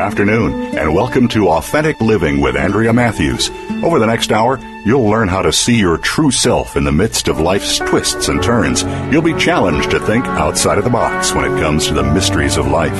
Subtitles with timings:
[0.00, 3.50] Afternoon, and welcome to Authentic Living with Andrea Matthews.
[3.84, 7.28] Over the next hour, you'll learn how to see your true self in the midst
[7.28, 8.82] of life's twists and turns.
[9.12, 12.56] You'll be challenged to think outside of the box when it comes to the mysteries
[12.56, 12.94] of life.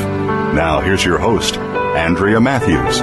[0.54, 3.00] Now, here's your host, Andrea Matthews.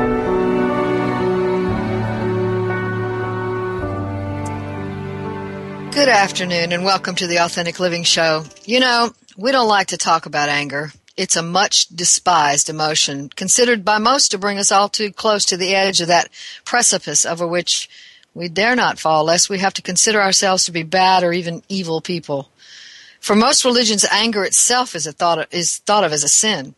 [5.95, 8.43] Good afternoon, and welcome to the Authentic Living Show.
[8.63, 13.83] You know, we don't like to talk about anger it's a much despised emotion, considered
[13.83, 16.29] by most to bring us all too close to the edge of that
[16.63, 17.89] precipice over which
[18.35, 21.63] we dare not fall, lest we have to consider ourselves to be bad or even
[21.67, 22.49] evil people.
[23.19, 26.75] For most religions, anger itself is, thought of, is thought of as a sin.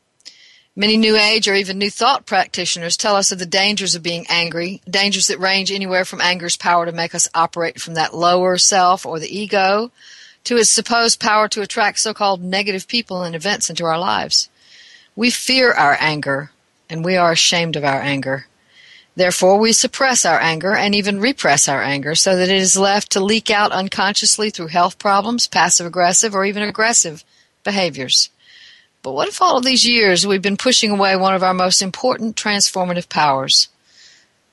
[0.76, 4.26] Many New Age or even New Thought practitioners tell us of the dangers of being
[4.30, 8.58] angry, dangers that range anywhere from anger's power to make us operate from that lower
[8.58, 9.92] self or the ego,
[10.44, 14.50] to its supposed power to attract so called negative people and events into our lives.
[15.16, 16.52] We fear our anger,
[16.90, 18.48] and we are ashamed of our anger.
[19.16, 23.12] Therefore, we suppress our anger and even repress our anger so that it is left
[23.12, 27.24] to leak out unconsciously through health problems, passive aggressive, or even aggressive
[27.64, 28.30] behaviors.
[29.02, 31.82] But what if all of these years we've been pushing away one of our most
[31.82, 33.70] important transformative powers?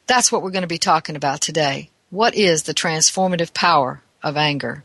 [0.07, 1.91] That's what we're going to be talking about today.
[2.11, 4.85] What is the transformative power of anger?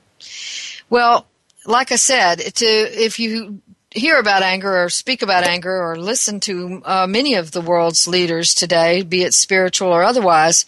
[0.91, 1.25] Well,
[1.65, 6.41] like I said, to, if you hear about anger or speak about anger or listen
[6.41, 10.65] to uh, many of the world's leaders today, be it spiritual or otherwise,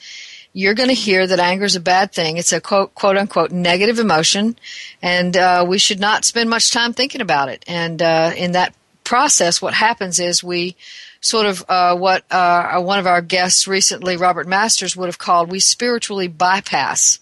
[0.54, 2.38] you're going to hear that anger is a bad thing.
[2.38, 4.58] It's a quote, quote unquote negative emotion,
[5.02, 7.66] and uh, we should not spend much time thinking about it.
[7.68, 8.74] And uh, in that
[9.04, 10.78] process, what happens is we
[11.20, 15.52] sort of uh, what uh, one of our guests recently, Robert Masters, would have called
[15.52, 17.20] we spiritually bypass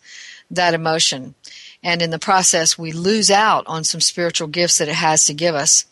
[0.52, 1.34] that emotion
[1.84, 5.34] and in the process we lose out on some spiritual gifts that it has to
[5.34, 5.86] give us.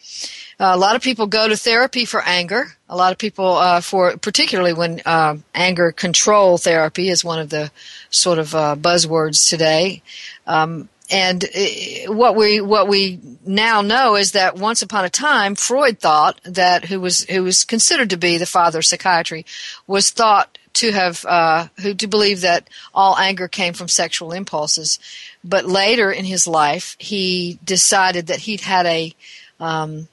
[0.60, 2.74] Uh, a lot of people go to therapy for anger.
[2.90, 7.50] A lot of people, uh, for particularly when uh, anger control therapy is one of
[7.50, 7.72] the
[8.10, 10.02] sort of uh, buzzwords today.
[10.46, 15.56] Um, and uh, what we what we now know is that once upon a time,
[15.56, 19.46] Freud thought that who was who was considered to be the father of psychiatry
[19.88, 25.00] was thought to have uh, who to believe that all anger came from sexual impulses.
[25.44, 29.14] But later in his life, he decided that he'd had a
[29.60, 30.08] um,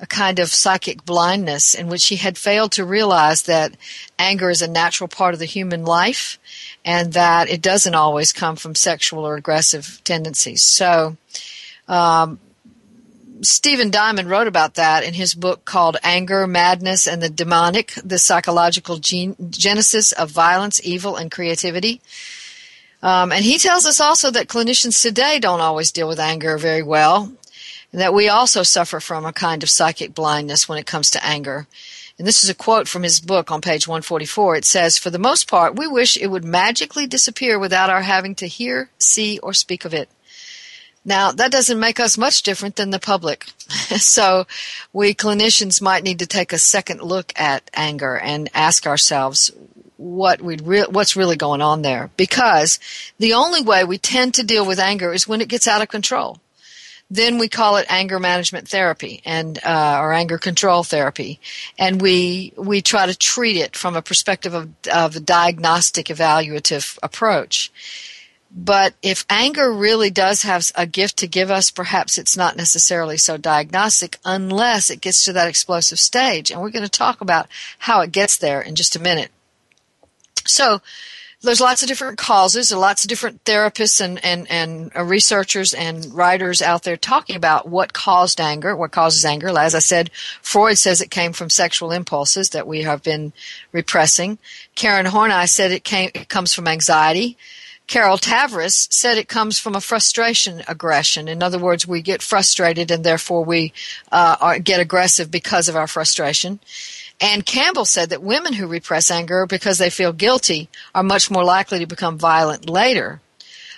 [0.00, 3.76] a kind of psychic blindness in which he had failed to realize that
[4.18, 6.38] anger is a natural part of the human life
[6.84, 10.62] and that it doesn't always come from sexual or aggressive tendencies.
[10.62, 11.16] So,
[11.88, 12.38] um,
[13.40, 18.18] Stephen Diamond wrote about that in his book called Anger, Madness, and the Demonic The
[18.18, 22.00] Psychological Gen- Genesis of Violence, Evil, and Creativity.
[23.02, 26.82] Um, and he tells us also that clinicians today don't always deal with anger very
[26.82, 27.32] well,
[27.92, 31.24] and that we also suffer from a kind of psychic blindness when it comes to
[31.24, 31.66] anger.
[32.18, 34.56] And this is a quote from his book on page 144.
[34.56, 38.34] It says, For the most part, we wish it would magically disappear without our having
[38.36, 40.08] to hear, see, or speak of it.
[41.04, 43.44] Now, that doesn't make us much different than the public.
[43.68, 44.48] so,
[44.92, 49.52] we clinicians might need to take a second look at anger and ask ourselves
[49.98, 52.10] what we re- what's really going on there.
[52.16, 52.78] Because
[53.18, 55.88] the only way we tend to deal with anger is when it gets out of
[55.88, 56.38] control.
[57.10, 61.40] Then we call it anger management therapy and uh, or anger control therapy,
[61.78, 66.98] and we we try to treat it from a perspective of, of a diagnostic evaluative
[67.02, 67.72] approach.
[68.50, 73.18] But if anger really does have a gift to give us, perhaps it's not necessarily
[73.18, 76.50] so diagnostic unless it gets to that explosive stage.
[76.50, 77.46] And we're going to talk about
[77.78, 79.30] how it gets there in just a minute.
[80.48, 80.80] So,
[81.40, 85.72] there's lots of different causes and lots of different therapists and, and, and uh, researchers
[85.72, 89.56] and writers out there talking about what caused anger, what causes anger.
[89.56, 90.10] As I said,
[90.42, 93.32] Freud says it came from sexual impulses that we have been
[93.70, 94.38] repressing.
[94.74, 97.36] Karen Horney said it came, it comes from anxiety.
[97.86, 101.28] Carol Tavris said it comes from a frustration aggression.
[101.28, 103.72] In other words, we get frustrated and therefore we
[104.10, 106.58] uh, are, get aggressive because of our frustration.
[107.20, 111.44] And Campbell said that women who repress anger because they feel guilty are much more
[111.44, 113.20] likely to become violent later.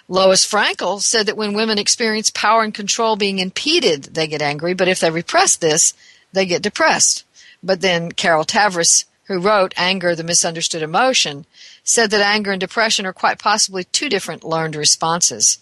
[0.09, 4.75] Lois Frankel said that when women experience power and control being impeded, they get angry,
[4.75, 5.95] but if they repress this,
[6.33, 7.25] they get depressed.
[7.63, 11.47] But then Carol Tavris, who wrote Anger, the Misunderstood Emotion,
[11.85, 15.59] said that anger and depression are quite possibly two different learned responses.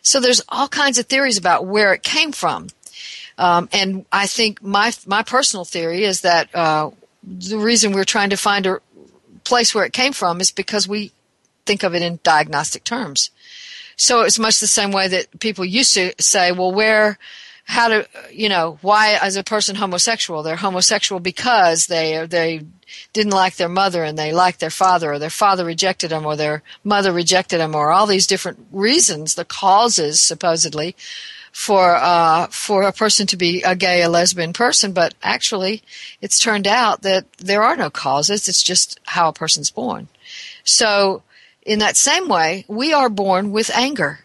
[0.00, 2.68] So there's all kinds of theories about where it came from.
[3.36, 6.90] Um, and I think my my personal theory is that uh,
[7.28, 8.80] the reason we're trying to find a
[9.44, 11.12] place where it came from is because we
[11.66, 13.30] think of it in diagnostic terms.
[13.96, 17.18] So it's much the same way that people used to say, well, where,
[17.64, 20.42] how to, you know, why is a person homosexual?
[20.42, 22.62] They're homosexual because they, they
[23.12, 26.36] didn't like their mother and they liked their father or their father rejected them or
[26.36, 30.94] their mother rejected them or all these different reasons, the causes supposedly
[31.58, 35.82] for uh, for a person to be a gay, a lesbian person, but actually,
[36.22, 38.46] it's turned out that there are no causes.
[38.46, 40.06] It's just how a person's born.
[40.62, 41.24] So
[41.66, 44.20] in that same way, we are born with anger.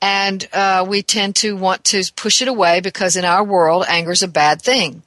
[0.00, 4.12] And uh, we tend to want to push it away because in our world, anger
[4.12, 5.02] is a bad thing.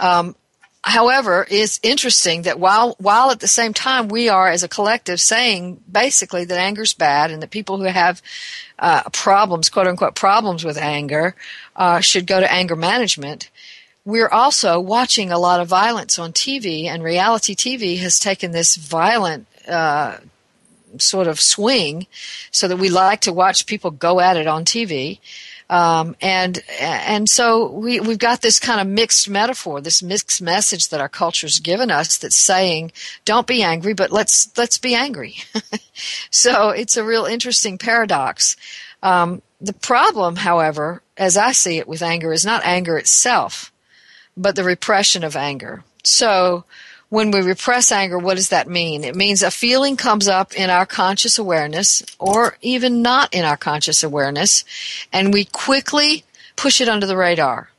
[0.00, 0.34] Um,
[0.82, 5.20] however, it's interesting that while while at the same time we are as a collective
[5.20, 8.22] saying basically that anger is bad and that people who have
[8.78, 11.34] uh, problems, quote unquote, problems with anger,
[11.76, 13.50] uh, should go to anger management.
[14.04, 18.76] We're also watching a lot of violence on TV, and reality TV has taken this
[18.76, 20.18] violent uh,
[20.96, 22.06] sort of swing
[22.50, 25.18] so that we like to watch people go at it on TV.
[25.70, 30.88] Um, and and so we we've got this kind of mixed metaphor, this mixed message
[30.88, 32.92] that our culture's given us that's saying,
[33.26, 35.36] "Don't be angry, but let's let's be angry."
[36.30, 38.56] so it's a real interesting paradox.
[39.02, 43.70] Um, the problem, however, as I see it with anger, is not anger itself,
[44.36, 45.84] but the repression of anger.
[46.02, 46.64] So
[47.10, 49.02] when we repress anger, what does that mean?
[49.04, 53.56] It means a feeling comes up in our conscious awareness or even not in our
[53.56, 54.64] conscious awareness,
[55.12, 56.24] and we quickly
[56.56, 57.70] push it under the radar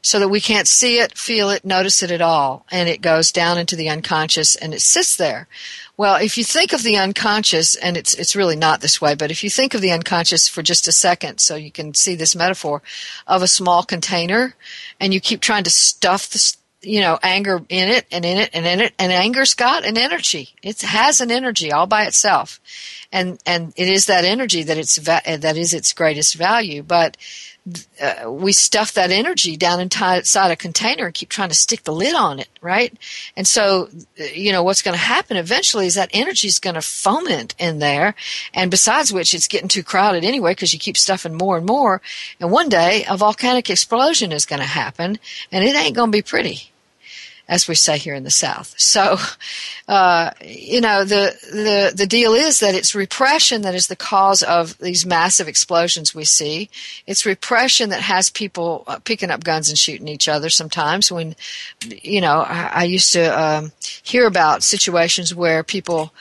[0.00, 3.32] so that we can't see it, feel it, notice it at all, and it goes
[3.32, 5.48] down into the unconscious and it sits there.
[5.96, 9.32] Well, if you think of the unconscious, and it's it's really not this way, but
[9.32, 12.36] if you think of the unconscious for just a second, so you can see this
[12.36, 12.82] metaphor
[13.26, 14.54] of a small container,
[15.00, 18.50] and you keep trying to stuff the you know, anger in it and in it
[18.52, 18.92] and in it.
[18.98, 20.50] And anger's got an energy.
[20.62, 22.60] It has an energy all by itself.
[23.12, 26.82] And, and it is that energy that it's, that is its greatest value.
[26.82, 27.16] But,
[28.00, 31.92] uh, we stuff that energy down inside a container and keep trying to stick the
[31.92, 32.96] lid on it, right?
[33.36, 33.88] And so,
[34.20, 37.54] uh, you know, what's going to happen eventually is that energy is going to foment
[37.58, 38.14] in there.
[38.54, 42.00] And besides which, it's getting too crowded anyway because you keep stuffing more and more.
[42.40, 45.18] And one day, a volcanic explosion is going to happen
[45.52, 46.72] and it ain't going to be pretty
[47.48, 48.74] as we say here in the South.
[48.76, 49.16] So,
[49.88, 54.42] uh, you know, the, the, the deal is that it's repression that is the cause
[54.42, 56.68] of these massive explosions we see.
[57.06, 61.36] It's repression that has people uh, picking up guns and shooting each other sometimes when,
[62.02, 63.72] you know, I, I used to um,
[64.02, 66.12] hear about situations where people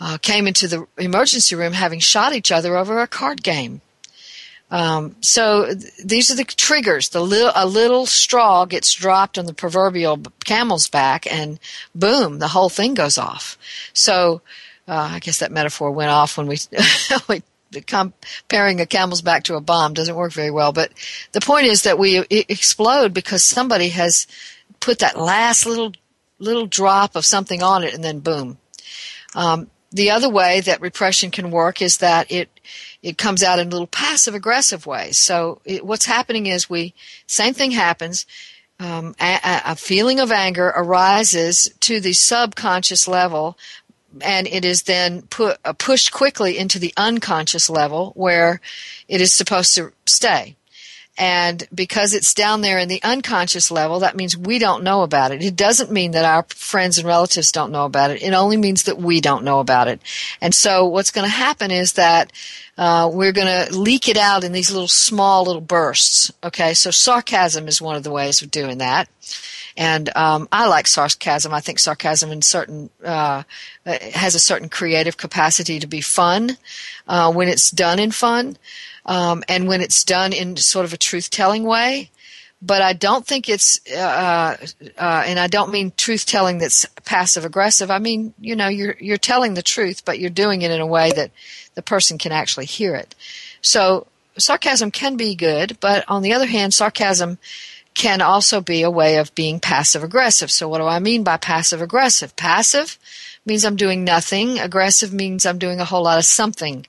[0.00, 3.82] uh, came into the emergency room having shot each other over a card game.
[4.72, 7.10] Um, so th- these are the triggers.
[7.10, 11.60] The li- a little straw gets dropped on the proverbial camel's back, and
[11.94, 13.58] boom, the whole thing goes off.
[13.92, 14.40] So
[14.88, 16.56] uh, I guess that metaphor went off when we
[17.28, 17.42] we
[17.86, 20.72] comparing a camel's back to a bomb doesn't work very well.
[20.72, 20.90] But
[21.32, 24.26] the point is that we explode because somebody has
[24.80, 25.92] put that last little
[26.38, 28.56] little drop of something on it, and then boom.
[29.34, 32.48] Um, the other way that repression can work is that it
[33.02, 35.18] it comes out in little passive aggressive ways.
[35.18, 36.94] So it, what's happening is we
[37.26, 38.26] same thing happens.
[38.80, 43.56] Um, a, a, feeling of anger arises to the subconscious level,
[44.20, 48.60] and it is then put uh, pushed quickly into the unconscious level where
[49.06, 50.56] it is supposed to stay.
[51.18, 55.30] And because it's down there in the unconscious level, that means we don't know about
[55.30, 55.42] it.
[55.42, 58.22] It doesn't mean that our friends and relatives don't know about it.
[58.22, 60.00] It only means that we don't know about it.
[60.40, 62.32] And so what's going to happen is that
[62.78, 66.32] uh, we're going to leak it out in these little small little bursts.
[66.42, 69.06] Okay, so sarcasm is one of the ways of doing that.
[69.76, 71.52] And um, I like sarcasm.
[71.52, 73.42] I think sarcasm in certain uh,
[73.84, 76.56] has a certain creative capacity to be fun
[77.06, 78.56] uh, when it's done in fun
[79.06, 82.10] um, and when it's done in sort of a truth telling way.
[82.64, 84.56] But I don't think it's, uh,
[84.96, 87.90] uh, and I don't mean truth telling that's passive aggressive.
[87.90, 90.86] I mean, you know, you're you're telling the truth, but you're doing it in a
[90.86, 91.32] way that
[91.74, 93.16] the person can actually hear it.
[93.62, 94.06] So
[94.38, 97.38] sarcasm can be good, but on the other hand, sarcasm
[97.94, 100.50] can also be a way of being passive aggressive.
[100.50, 102.34] So what do I mean by passive aggressive?
[102.36, 102.98] Passive
[103.44, 104.58] means I'm doing nothing.
[104.58, 106.86] Aggressive means I'm doing a whole lot of something.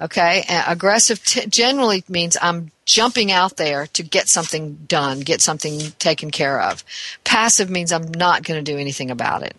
[0.00, 0.44] Okay.
[0.48, 5.92] And aggressive t- generally means I'm jumping out there to get something done, get something
[5.98, 6.82] taken care of.
[7.24, 9.56] Passive means I'm not going to do anything about it.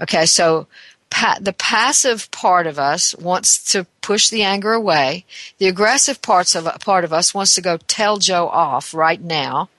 [0.00, 0.26] Okay.
[0.26, 0.66] So
[1.10, 5.24] pa- the passive part of us wants to push the anger away.
[5.58, 9.70] The aggressive parts of part of us wants to go tell Joe off right now.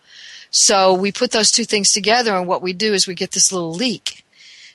[0.52, 3.52] So we put those two things together and what we do is we get this
[3.52, 4.26] little leak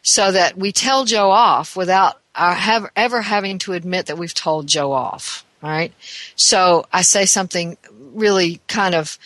[0.03, 4.35] so that we tell Joe off without our have, ever having to admit that we've
[4.35, 5.45] told Joe off.
[5.63, 5.93] All right.
[6.37, 7.77] So I say something
[8.13, 9.19] really kind of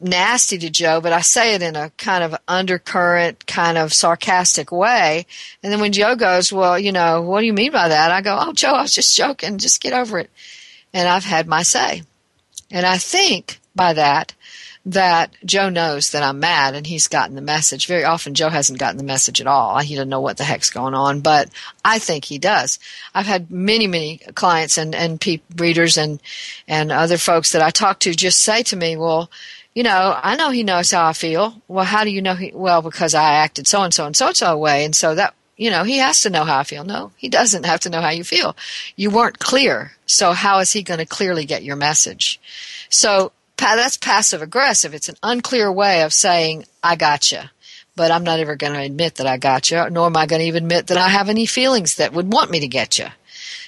[0.00, 4.72] nasty to Joe, but I say it in a kind of undercurrent, kind of sarcastic
[4.72, 5.26] way.
[5.62, 8.10] And then when Joe goes, Well, you know, what do you mean by that?
[8.10, 9.58] I go, Oh, Joe, I was just joking.
[9.58, 10.30] Just get over it.
[10.92, 12.02] And I've had my say.
[12.70, 14.34] And I think by that,
[14.86, 17.86] that Joe knows that I'm mad and he's gotten the message.
[17.86, 19.78] Very often Joe hasn't gotten the message at all.
[19.78, 21.50] He doesn't know what the heck's going on, but
[21.84, 22.78] I think he does.
[23.14, 26.20] I've had many, many clients and, and pe- readers and,
[26.66, 29.30] and other folks that I talk to just say to me, well,
[29.74, 31.60] you know, I know he knows how I feel.
[31.68, 34.28] Well, how do you know he, well, because I acted so and so and so
[34.28, 34.84] and so way.
[34.84, 36.84] And so that, you know, he has to know how I feel.
[36.84, 38.56] No, he doesn't have to know how you feel.
[38.96, 39.92] You weren't clear.
[40.06, 42.40] So how is he going to clearly get your message?
[42.88, 43.30] So
[43.60, 44.94] that's passive aggressive.
[44.94, 47.40] It's an unclear way of saying, I got you.
[47.96, 50.40] But I'm not ever going to admit that I got you, nor am I going
[50.40, 53.06] to even admit that I have any feelings that would want me to get you.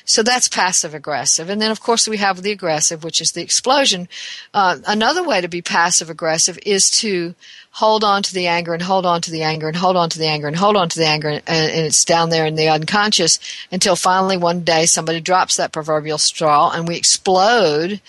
[0.05, 1.49] So that's passive aggressive.
[1.49, 4.09] And then, of course, we have the aggressive, which is the explosion.
[4.53, 7.35] Uh, another way to be passive aggressive is to
[7.73, 10.19] hold on to the anger and hold on to the anger and hold on to
[10.19, 11.29] the anger and hold on to the anger.
[11.29, 13.39] And, and it's down there in the unconscious
[13.71, 18.01] until finally one day somebody drops that proverbial straw and we explode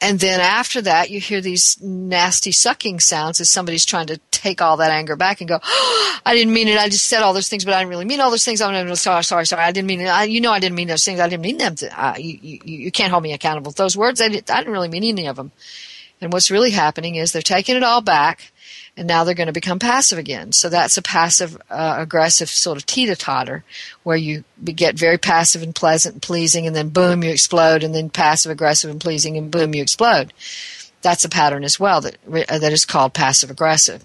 [0.00, 4.62] and then after that, you hear these nasty sucking sounds as somebody's trying to take
[4.62, 6.78] all that anger back and go, oh, I didn't mean it.
[6.78, 8.60] I just said all those things, but I didn't really mean all those things.
[8.60, 9.62] I'm sorry, sorry, sorry.
[9.62, 10.08] I didn't mean it.
[10.08, 11.20] I, you know, I didn't mean those things.
[11.20, 13.72] I didn't mean them to, uh, you, you, you can't hold me accountable.
[13.72, 15.52] Those words, I, did, I didn't really mean any of them.
[16.20, 18.52] And what's really happening is they're taking it all back
[18.96, 20.52] and now they're going to become passive again.
[20.52, 23.64] So that's a passive uh, aggressive sort of teeter totter
[24.02, 27.94] where you get very passive and pleasant and pleasing, and then boom, you explode, and
[27.94, 30.32] then passive aggressive and pleasing, and boom, you explode.
[31.02, 34.04] That's a pattern as well that uh, that is called passive aggressive.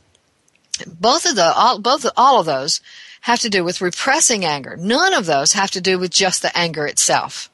[0.88, 2.82] Both of the all, both all of those
[3.22, 4.78] have to do with repressing anger.
[4.78, 7.50] None of those have to do with just the anger itself.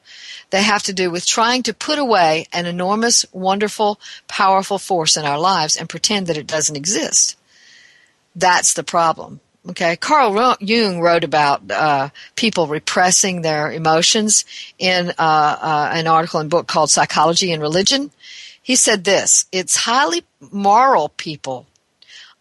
[0.52, 5.26] They have to do with trying to put away an enormous, wonderful, powerful force in
[5.26, 7.38] our lives and pretend that it doesn't exist.
[8.36, 9.40] That's the problem.
[9.70, 14.44] Okay, Carl Jung wrote about uh, people repressing their emotions
[14.80, 18.10] in uh, uh, an article and book called Psychology and Religion.
[18.62, 21.68] He said this: "It's highly moral people,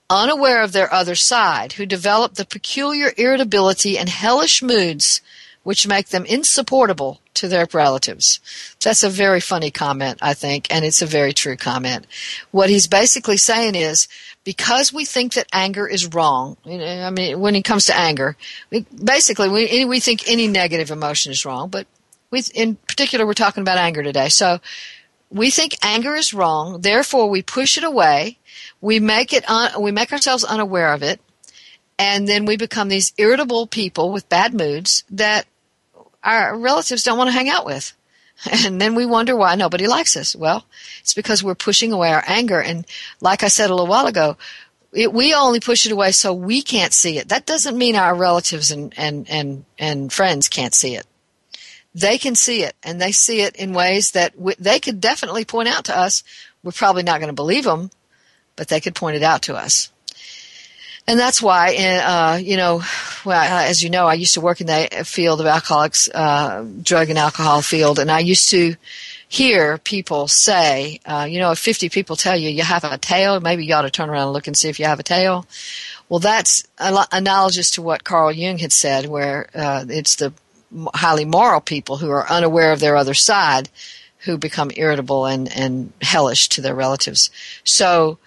[0.08, 5.20] unaware of their other side, who develop the peculiar irritability and hellish moods
[5.62, 8.40] which make them insupportable to their relatives.
[8.82, 12.06] That's a very funny comment, I think, and it's a very true comment.
[12.50, 14.08] What he's basically saying is
[14.44, 18.36] because we think that anger is wrong, I mean, when it comes to anger,
[18.70, 21.86] we, basically we, we think any negative emotion is wrong, but
[22.30, 24.28] we, in particular, we're talking about anger today.
[24.28, 24.60] So
[25.30, 28.38] we think anger is wrong, therefore we push it away,
[28.80, 31.20] we make it, un, we make ourselves unaware of it,
[32.00, 35.46] and then we become these irritable people with bad moods that
[36.24, 37.92] our relatives don't want to hang out with.
[38.64, 40.34] And then we wonder why nobody likes us.
[40.34, 40.64] Well,
[41.00, 42.58] it's because we're pushing away our anger.
[42.58, 42.86] And
[43.20, 44.38] like I said a little while ago,
[44.94, 47.28] it, we only push it away so we can't see it.
[47.28, 51.04] That doesn't mean our relatives and, and, and, and friends can't see it.
[51.94, 55.44] They can see it, and they see it in ways that we, they could definitely
[55.44, 56.24] point out to us.
[56.62, 57.90] We're probably not going to believe them,
[58.56, 59.90] but they could point it out to us
[61.10, 62.82] and that's why, uh, you know,
[63.24, 67.10] well, as you know, I used to work in the field of alcoholics, uh, drug
[67.10, 68.76] and alcohol field, and I used to
[69.26, 73.40] hear people say, uh, you know, if 50 people tell you you have a tail,
[73.40, 75.46] maybe you ought to turn around and look and see if you have a tail.
[76.08, 80.32] Well, that's analogous to what Carl Jung had said, where uh, it's the
[80.94, 83.68] highly moral people who are unaware of their other side
[84.18, 87.30] who become irritable and, and hellish to their relatives.
[87.64, 88.18] So,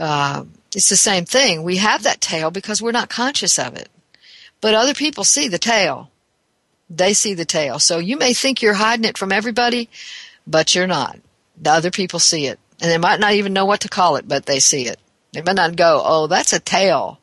[0.00, 1.62] uh, it's the same thing.
[1.62, 3.88] We have that tail because we're not conscious of it.
[4.60, 6.10] But other people see the tail.
[6.88, 7.78] They see the tail.
[7.78, 9.88] So you may think you're hiding it from everybody,
[10.46, 11.18] but you're not.
[11.60, 12.58] The other people see it.
[12.80, 14.98] And they might not even know what to call it, but they see it.
[15.32, 17.20] They might not go, oh, that's a tail.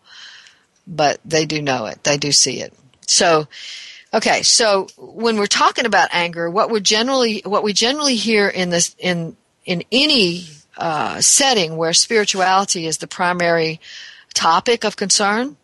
[0.85, 2.03] But they do know it.
[2.03, 2.73] They do see it.
[3.07, 3.47] So,
[4.13, 4.43] okay.
[4.43, 8.95] So when we're talking about anger, what we generally, what we generally hear in this,
[8.99, 13.79] in, in any uh, setting where spirituality is the primary
[14.33, 15.57] topic of concern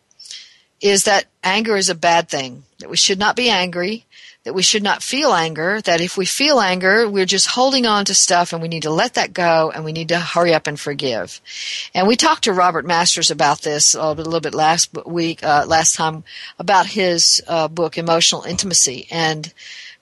[0.80, 4.04] is that anger is a bad thing, that we should not be angry,
[4.44, 8.04] that we should not feel anger, that if we feel anger, we're just holding on
[8.04, 10.66] to stuff and we need to let that go and we need to hurry up
[10.66, 11.40] and forgive.
[11.94, 15.96] And we talked to Robert Masters about this a little bit last week, uh, last
[15.96, 16.24] time
[16.58, 19.06] about his uh, book, Emotional Intimacy.
[19.10, 19.50] And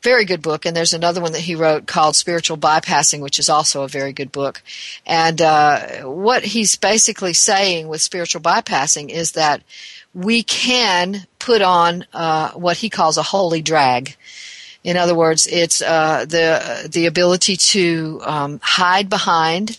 [0.02, 0.66] very good book.
[0.66, 4.12] And there's another one that he wrote called Spiritual Bypassing, which is also a very
[4.12, 4.62] good book.
[5.06, 9.62] And uh, what he's basically saying with spiritual bypassing is that
[10.14, 14.16] we can put on uh, what he calls a holy drag.
[14.84, 19.78] In other words, it's uh, the the ability to um, hide behind,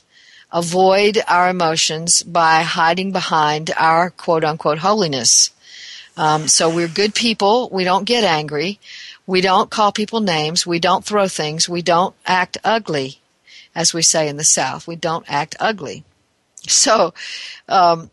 [0.52, 5.50] avoid our emotions by hiding behind our quote unquote holiness.
[6.16, 7.70] Um, so we're good people.
[7.72, 8.80] We don't get angry.
[9.26, 10.68] We don't call people names.
[10.68, 11.70] We don't throw things.
[11.70, 13.20] We don't act ugly,
[13.74, 14.88] as we say in the South.
[14.88, 16.04] We don't act ugly.
[16.68, 17.14] So,
[17.68, 18.10] um,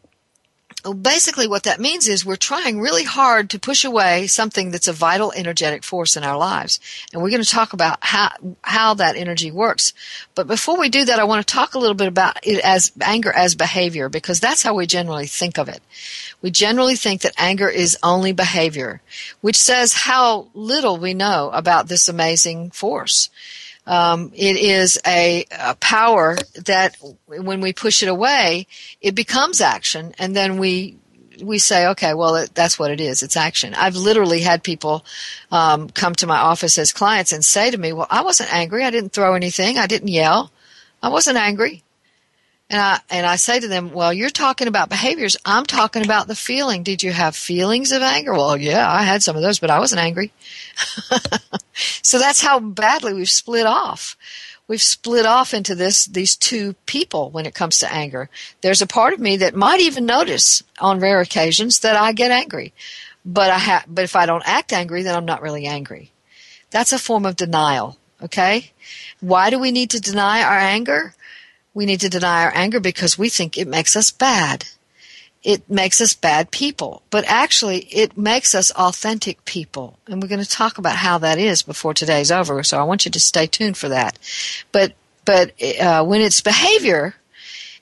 [0.83, 4.93] basically what that means is we're trying really hard to push away something that's a
[4.93, 6.81] vital energetic force in our lives.
[7.13, 8.31] And we're going to talk about how
[8.63, 9.93] how that energy works.
[10.35, 12.93] But before we do that i want to talk a little bit about it as
[13.01, 15.81] anger as behavior because that's how we generally think of it.
[16.43, 19.01] We generally think that anger is only behavior
[19.41, 23.31] which says how little we know about this amazing force
[23.91, 28.69] um, it is a, a, power that when we push it away,
[29.01, 30.97] it becomes action, and then we
[31.43, 33.25] we say, okay, well, it, that's what it is.
[33.25, 33.75] It's action.
[33.75, 35.05] I've literally had people
[35.51, 38.85] um, come to my office as clients and say to me, "Well, I wasn't angry.
[38.85, 39.77] I didn't throw anything.
[39.77, 40.53] I didn't yell.
[41.03, 41.83] I wasn't angry."
[42.71, 45.37] And I and I say to them, "Well, you're talking about behaviors.
[45.45, 46.85] I'm talking about the feeling.
[46.85, 48.33] Did you have feelings of anger?
[48.33, 50.33] Well, yeah, I had some of those, but I wasn't angry."
[51.75, 54.17] so that's how badly we've split off.
[54.69, 58.31] We've split off into this these two people when it comes to anger.
[58.61, 62.31] There's a part of me that might even notice on rare occasions that I get
[62.31, 62.73] angry,
[63.25, 66.13] but I ha- but if I don't act angry, then I'm not really angry.
[66.71, 67.99] That's a form of denial.
[68.23, 68.71] Okay,
[69.19, 71.17] why do we need to deny our anger?
[71.73, 74.65] We need to deny our anger because we think it makes us bad
[75.43, 79.99] it makes us bad people, but actually it makes us authentic people.
[80.07, 82.63] And we're going to talk about how that is before today's over.
[82.63, 84.19] So I want you to stay tuned for that.
[84.71, 84.93] But,
[85.25, 87.15] but, uh, when it's behavior,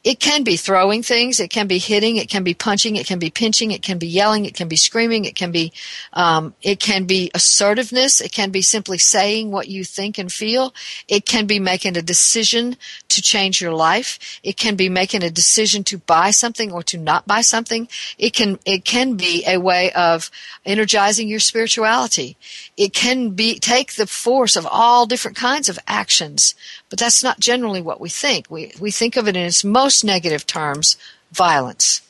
[0.04, 3.18] it can be throwing things, it can be hitting, it can be punching, it can
[3.18, 5.72] be pinching, it can be yelling, it can be screaming, it can be,
[6.12, 10.72] um, it can be assertiveness, it can be simply saying what you think and feel,
[11.08, 12.76] it can be making a decision
[13.08, 16.96] to change your life, it can be making a decision to buy something or to
[16.96, 20.30] not buy something, it can, it can be a way of
[20.64, 22.36] energizing your spirituality.
[22.76, 26.54] It can be, take the force of all different kinds of actions
[26.90, 28.50] but that's not generally what we think.
[28.50, 30.96] We, we think of it in its most negative terms,
[31.32, 32.02] violence.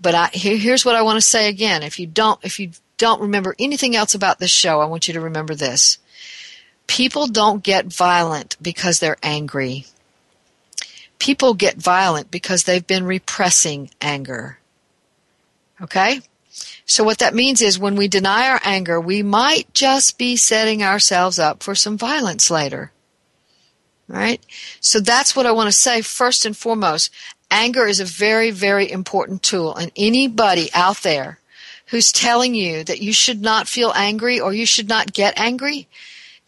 [0.00, 1.82] But I, here, here's what I want to say again.
[1.82, 5.14] If you don't, if you don't remember anything else about this show, I want you
[5.14, 5.98] to remember this.
[6.86, 9.86] People don't get violent because they're angry.
[11.18, 14.58] People get violent because they've been repressing anger.
[15.80, 16.20] Okay?
[16.86, 20.82] So what that means is when we deny our anger, we might just be setting
[20.82, 22.92] ourselves up for some violence later.
[24.08, 24.44] Right?
[24.80, 27.12] So that's what I want to say first and foremost.
[27.50, 29.74] Anger is a very, very important tool.
[29.76, 31.38] And anybody out there
[31.86, 35.88] who's telling you that you should not feel angry or you should not get angry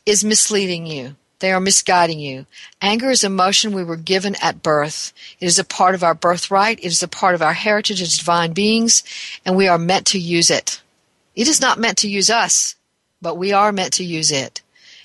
[0.06, 1.16] is misleading you.
[1.40, 2.44] They are misguiding you.
[2.82, 5.12] Anger is emotion we were given at birth.
[5.40, 6.78] It is a part of our birthright.
[6.80, 9.02] It is a part of our heritage as divine beings,
[9.44, 10.82] and we are meant to use it.
[11.34, 12.76] It is not meant to use us,
[13.22, 14.60] but we are meant to use it.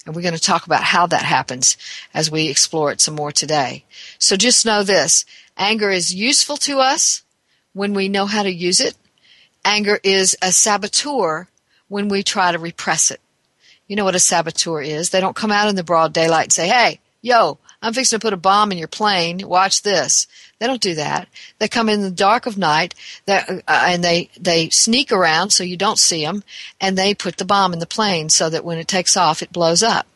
[0.05, 1.77] And we're going to talk about how that happens
[2.13, 3.85] as we explore it some more today.
[4.19, 5.25] So just know this.
[5.57, 7.23] Anger is useful to us
[7.73, 8.95] when we know how to use it.
[9.63, 11.47] Anger is a saboteur
[11.87, 13.19] when we try to repress it.
[13.87, 15.09] You know what a saboteur is.
[15.09, 18.25] They don't come out in the broad daylight and say, hey, yo, I'm fixing to
[18.25, 19.47] put a bomb in your plane.
[19.47, 20.25] Watch this.
[20.57, 21.27] They don't do that.
[21.59, 22.95] They come in the dark of night
[23.27, 26.43] uh, and they, they sneak around so you don't see them
[26.81, 29.51] and they put the bomb in the plane so that when it takes off, it
[29.51, 30.07] blows up.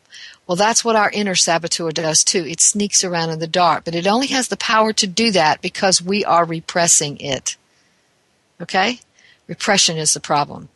[0.48, 2.44] Well, that's what our inner saboteur does too.
[2.44, 5.62] It sneaks around in the dark, but it only has the power to do that
[5.62, 7.56] because we are repressing it.
[8.60, 8.98] Okay?
[9.46, 10.70] Repression is the problem.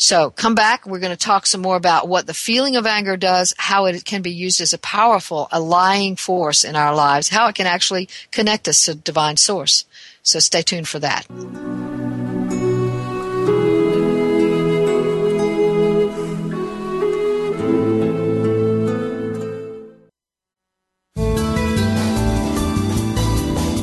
[0.00, 0.86] So come back.
[0.86, 4.02] We're going to talk some more about what the feeling of anger does, how it
[4.06, 8.08] can be used as a powerful, allying force in our lives, how it can actually
[8.30, 9.84] connect us to divine source.
[10.22, 11.26] So stay tuned for that.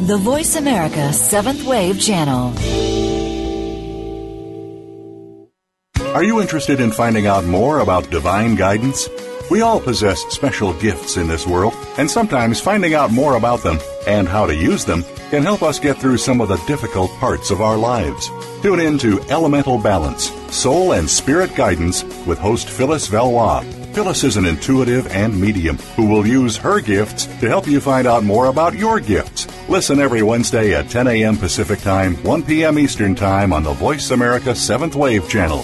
[0.07, 2.86] the Voice America Seventh Wave Channel.
[6.17, 9.07] Are you interested in finding out more about divine guidance?
[9.51, 13.77] We all possess special gifts in this world, and sometimes finding out more about them
[14.07, 17.51] and how to use them can help us get through some of the difficult parts
[17.51, 18.31] of our lives.
[18.63, 23.61] Tune in to Elemental Balance, Soul and Spirit Guidance with host Phyllis Valois.
[23.93, 28.07] Phyllis is an intuitive and medium who will use her gifts to help you find
[28.07, 29.45] out more about your gifts.
[29.69, 31.37] Listen every Wednesday at 10 a.m.
[31.37, 32.79] Pacific Time, 1 p.m.
[32.79, 35.63] Eastern Time on the Voice America 7th Wave channel.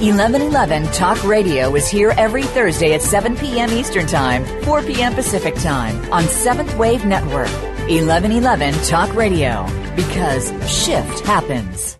[0.00, 3.70] 1111 Talk Radio is here every Thursday at 7 p.m.
[3.70, 5.12] Eastern Time, 4 p.m.
[5.12, 7.50] Pacific Time on 7th Wave Network.
[7.86, 11.99] 1111 Talk Radio, because shift happens.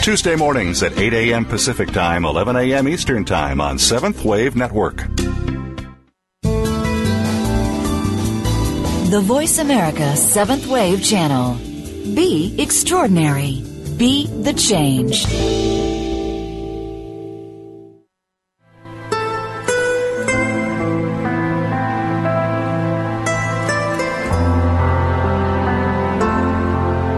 [0.00, 1.44] Tuesday mornings at 8 a.m.
[1.44, 2.88] Pacific Time, 11 a.m.
[2.88, 5.04] Eastern Time on 7th Wave Network.
[9.10, 11.54] The Voice America Seventh Wave Channel.
[12.14, 13.62] Be extraordinary.
[13.98, 15.77] Be the change.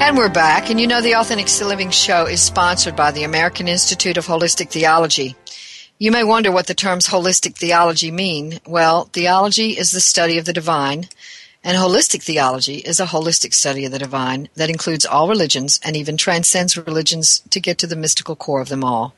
[0.00, 0.70] And we're back.
[0.70, 4.68] And you know, the Authentic Living Show is sponsored by the American Institute of Holistic
[4.70, 5.36] Theology.
[5.98, 8.58] You may wonder what the terms holistic theology mean.
[8.66, 11.08] Well, theology is the study of the divine,
[11.62, 15.96] and holistic theology is a holistic study of the divine that includes all religions and
[15.96, 19.14] even transcends religions to get to the mystical core of them all.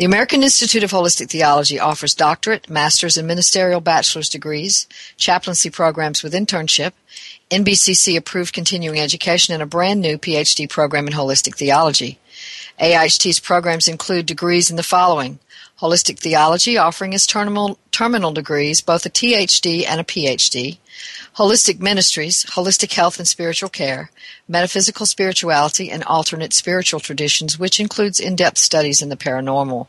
[0.00, 4.86] The American Institute of Holistic Theology offers doctorate, master's, and ministerial bachelor's degrees,
[5.18, 6.92] chaplaincy programs with internship,
[7.50, 12.18] NBCC approved continuing education, and a brand new PhD program in holistic theology.
[12.80, 15.38] AIHT's programs include degrees in the following
[15.80, 20.78] Holistic Theology, offering as terminal, terminal degrees both a THD and a PhD,
[21.40, 24.10] Holistic Ministries, Holistic Health and Spiritual Care,
[24.46, 29.86] Metaphysical Spirituality, and Alternate Spiritual Traditions, which includes in depth studies in the paranormal.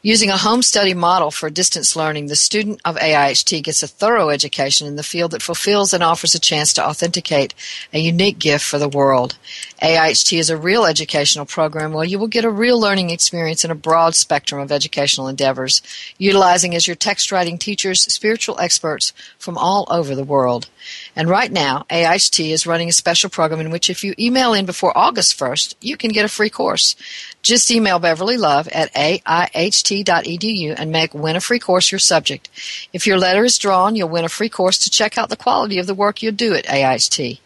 [0.00, 4.28] Using a home study model for distance learning, the student of AIHT gets a thorough
[4.28, 7.52] education in the field that fulfills and offers a chance to authenticate
[7.92, 9.36] a unique gift for the world.
[9.82, 13.72] AIHT is a real educational program where you will get a real learning experience in
[13.72, 15.82] a broad spectrum of educational endeavors,
[16.16, 20.68] utilizing as your text writing teachers spiritual experts from all over the world.
[21.14, 24.66] And right now, AIHT is running a special program in which if you email in
[24.66, 26.96] before August 1st, you can get a free course.
[27.42, 32.48] Just email Beverly Love at aiht.edu and make Win a Free Course your subject.
[32.92, 35.78] If your letter is drawn, you'll win a free course to check out the quality
[35.78, 37.40] of the work you do at AIHT.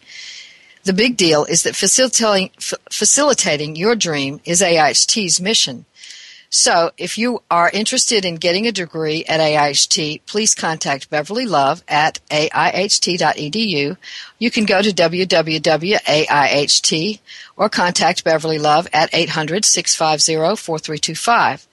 [0.83, 2.49] The big deal is that facilitating,
[2.89, 5.85] facilitating your dream is AIHT's mission.
[6.53, 11.81] So, if you are interested in getting a degree at AIHT, please contact Beverly Love
[11.87, 13.95] at aiht.edu.
[14.37, 16.09] You can go to www.aiht
[17.55, 21.67] or contact Beverly Love at 800 650 4325.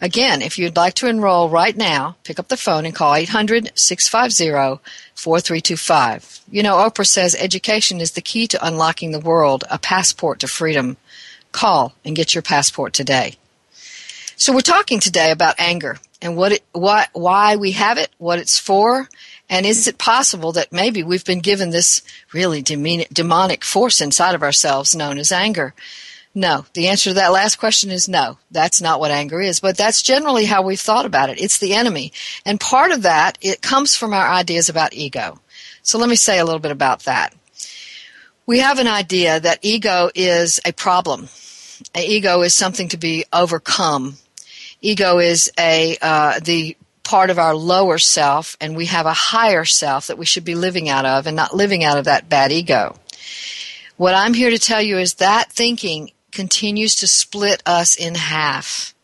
[0.00, 3.70] Again, if you'd like to enroll right now, pick up the phone and call 800
[3.78, 4.82] 650
[5.14, 6.40] 4325.
[6.50, 10.48] You know, Oprah says education is the key to unlocking the world, a passport to
[10.48, 10.96] freedom.
[11.52, 13.36] Call and get your passport today.
[14.38, 15.98] So we're talking today about anger.
[16.20, 19.08] and what it, why, why we have it, what it's for,
[19.48, 24.42] and is it possible that maybe we've been given this really demonic force inside of
[24.42, 25.74] ourselves known as anger?
[26.34, 26.66] No.
[26.74, 28.38] The answer to that last question is no.
[28.50, 31.40] That's not what anger is, but that's generally how we've thought about it.
[31.40, 32.12] It's the enemy.
[32.44, 35.40] And part of that, it comes from our ideas about ego.
[35.82, 37.34] So let me say a little bit about that.
[38.44, 41.28] We have an idea that ego is a problem.
[41.96, 44.16] Ego is something to be overcome.
[44.86, 49.64] Ego is a uh, the part of our lower self, and we have a higher
[49.64, 52.52] self that we should be living out of, and not living out of that bad
[52.52, 52.94] ego.
[53.96, 58.94] What I'm here to tell you is that thinking continues to split us in half.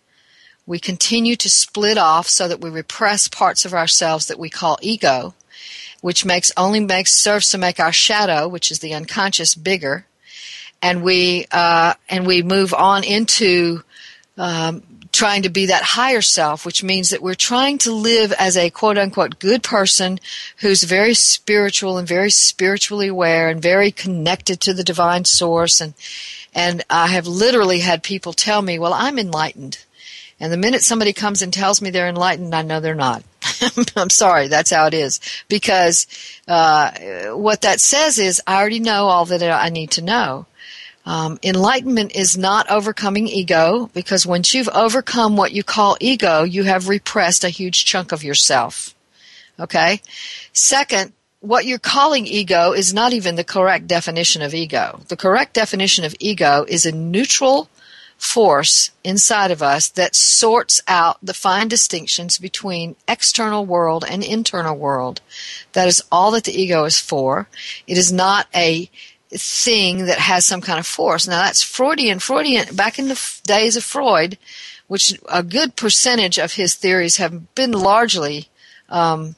[0.66, 4.78] We continue to split off so that we repress parts of ourselves that we call
[4.82, 5.34] ego,
[6.00, 10.06] which makes only makes serves to make our shadow, which is the unconscious, bigger,
[10.80, 13.82] and we uh, and we move on into
[14.38, 18.56] um, trying to be that higher self, which means that we're trying to live as
[18.56, 20.18] a quote unquote good person
[20.58, 25.94] who's very spiritual and very spiritually aware and very connected to the divine source and
[26.54, 29.84] and I have literally had people tell me, well, I'm enlightened.
[30.38, 33.22] And the minute somebody comes and tells me they're enlightened, I know they're not.
[33.96, 35.20] I'm sorry, that's how it is.
[35.48, 36.06] Because
[36.48, 36.90] uh,
[37.28, 40.46] what that says is, I already know all that I need to know.
[41.04, 46.62] Um, enlightenment is not overcoming ego, because once you've overcome what you call ego, you
[46.62, 48.94] have repressed a huge chunk of yourself.
[49.58, 50.00] Okay?
[50.52, 55.00] Second, what you're calling ego is not even the correct definition of ego.
[55.08, 57.68] The correct definition of ego is a neutral
[58.16, 64.76] force inside of us that sorts out the fine distinctions between external world and internal
[64.76, 65.20] world.
[65.72, 67.48] That is all that the ego is for.
[67.88, 68.88] It is not a
[69.34, 71.26] thing that has some kind of force.
[71.26, 72.18] Now that's Freudian.
[72.18, 74.38] Freudian, back in the days of Freud,
[74.88, 78.48] which a good percentage of his theories have been largely
[78.88, 79.36] um,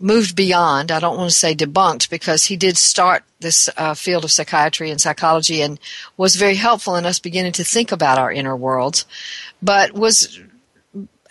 [0.00, 0.90] moved beyond.
[0.90, 4.90] I don't want to say debunked because he did start this uh, field of psychiatry
[4.90, 5.78] and psychology and
[6.16, 9.04] was very helpful in us beginning to think about our inner worlds,
[9.62, 10.40] but was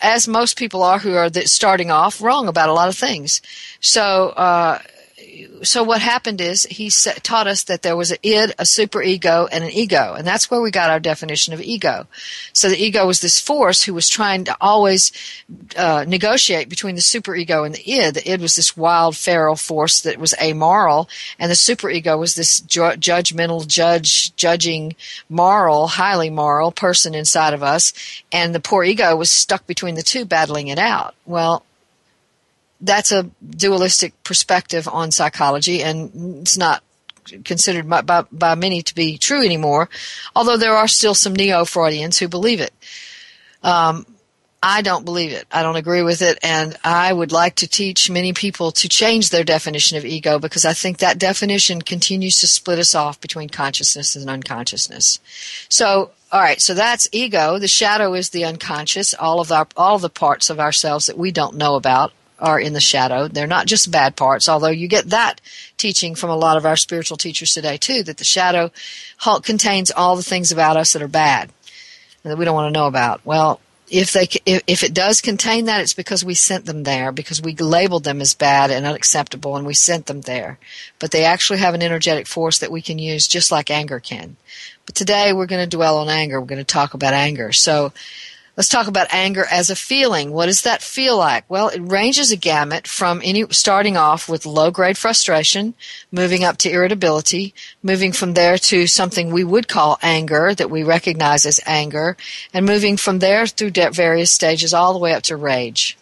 [0.02, 3.42] as most people are who are starting off wrong about a lot of things.
[3.80, 4.80] So uh,
[5.62, 9.64] so what happened is he taught us that there was an id, a superego, and
[9.64, 12.08] an ego, and that's where we got our definition of ego.
[12.54, 15.12] So the ego was this force who was trying to always
[15.76, 18.16] uh, negotiate between the superego and the id.
[18.16, 22.60] The id was this wild, feral force that was amoral, and the superego was this
[22.60, 24.96] ju- judgmental, judge, judging,
[25.30, 27.94] moral, highly moral person inside of us,
[28.32, 31.16] and the poor ego was stuck between the two, battling it out.
[31.26, 31.64] Well,
[32.82, 36.84] that's a dualistic perspective on psychology, and it's not
[37.44, 39.90] considered by, by, by many to be true anymore,
[40.36, 42.74] although there are still some neo Freudians who believe it.
[43.64, 44.06] Um,
[44.62, 45.46] I don't believe it.
[45.52, 46.40] I don't agree with it.
[46.42, 50.66] And I would like to teach many people to change their definition of ego because
[50.66, 55.20] I think that definition continues to split us off between consciousness and unconsciousness.
[55.70, 56.60] So, all right.
[56.60, 57.60] So that's ego.
[57.60, 61.32] The shadow is the unconscious, all of our, all the parts of ourselves that we
[61.32, 63.28] don't know about are in the shadow.
[63.28, 65.42] They're not just bad parts, although you get that
[65.78, 68.72] teaching from a lot of our spiritual teachers today too, that the shadow
[69.44, 71.52] contains all the things about us that are bad
[72.24, 73.26] and that we don't want to know about.
[73.26, 77.42] Well, if they if it does contain that, it's because we sent them there because
[77.42, 80.60] we labeled them as bad and unacceptable, and we sent them there.
[81.00, 84.36] But they actually have an energetic force that we can use, just like anger can.
[84.86, 86.40] But today we're going to dwell on anger.
[86.42, 87.54] We're going to talk about anger.
[87.54, 87.94] So
[88.58, 90.32] Let's talk about anger as a feeling.
[90.32, 91.48] What does that feel like?
[91.48, 95.76] Well, it ranges a gamut from any, starting off with low grade frustration,
[96.12, 100.82] moving up to irritability, moving from there to something we would call anger that we
[100.82, 102.18] recognize as anger,
[102.52, 105.96] and moving from there through various stages all the way up to rage.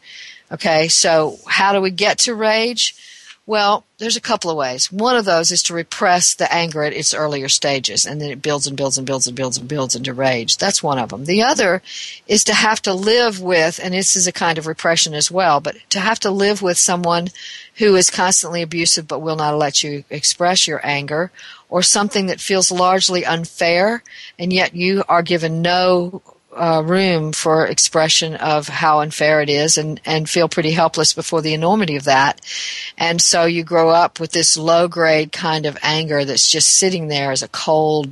[0.50, 2.96] Okay, so how do we get to rage?
[3.48, 4.92] Well, there's a couple of ways.
[4.92, 8.42] One of those is to repress the anger at its earlier stages, and then it
[8.42, 10.58] builds and builds and builds and builds and builds into rage.
[10.58, 11.26] That's one of them.
[11.26, 11.84] The other
[12.26, 15.60] is to have to live with, and this is a kind of repression as well,
[15.60, 17.30] but to have to live with someone
[17.76, 21.32] who is constantly abusive but will not let you express your anger,
[21.70, 24.02] or something that feels largely unfair,
[24.40, 26.24] and yet you are given no
[26.56, 31.42] uh, room for expression of how unfair it is and, and feel pretty helpless before
[31.42, 32.42] the enormity of that.
[32.98, 37.08] And so you grow up with this low grade kind of anger that's just sitting
[37.08, 38.10] there as a cold,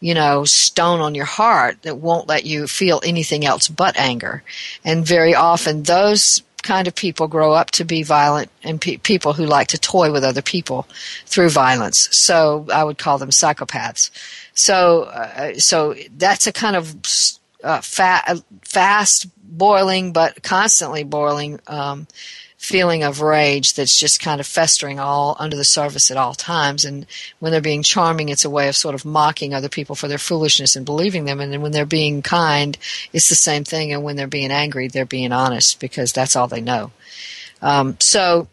[0.00, 4.42] you know, stone on your heart that won't let you feel anything else but anger.
[4.84, 9.32] And very often those kind of people grow up to be violent and pe- people
[9.32, 10.86] who like to toy with other people
[11.26, 12.08] through violence.
[12.16, 14.10] So I would call them psychopaths.
[14.54, 16.94] So, uh, so that's a kind of
[17.62, 22.06] uh, fa- fast boiling, but constantly boiling um,
[22.62, 26.84] feeling of rage that's just kind of festering all under the surface at all times.
[26.84, 27.06] And
[27.40, 30.16] when they're being charming, it's a way of sort of mocking other people for their
[30.16, 31.40] foolishness and believing them.
[31.40, 32.78] And then when they're being kind,
[33.12, 33.92] it's the same thing.
[33.92, 36.92] And when they're being angry, they're being honest because that's all they know.
[37.60, 38.46] Um, so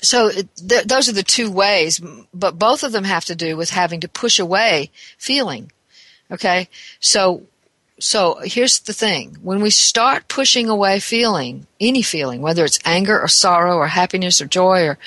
[0.00, 2.00] so th- those are the two ways,
[2.34, 5.70] but both of them have to do with having to push away feeling.
[6.30, 7.42] Okay, so
[7.98, 13.20] so here's the thing: when we start pushing away feeling, any feeling, whether it's anger
[13.20, 14.98] or sorrow or happiness or joy or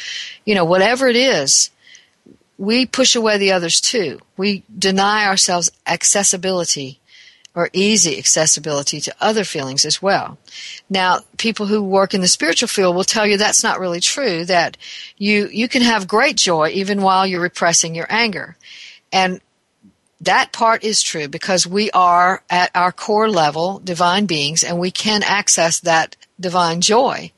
[0.45, 1.71] you know whatever it is,
[2.57, 4.19] we push away the others too.
[4.37, 6.99] We deny ourselves accessibility
[7.55, 10.37] or easy accessibility to other feelings as well.
[10.89, 14.43] Now, people who work in the spiritual field will tell you that's not really true,
[14.45, 14.75] that
[15.17, 18.57] you, you can have great joy even while you're repressing your anger.
[19.13, 19.39] And
[20.21, 24.91] that part is true because we are at our core level divine beings and we
[24.91, 27.31] can access that divine joy.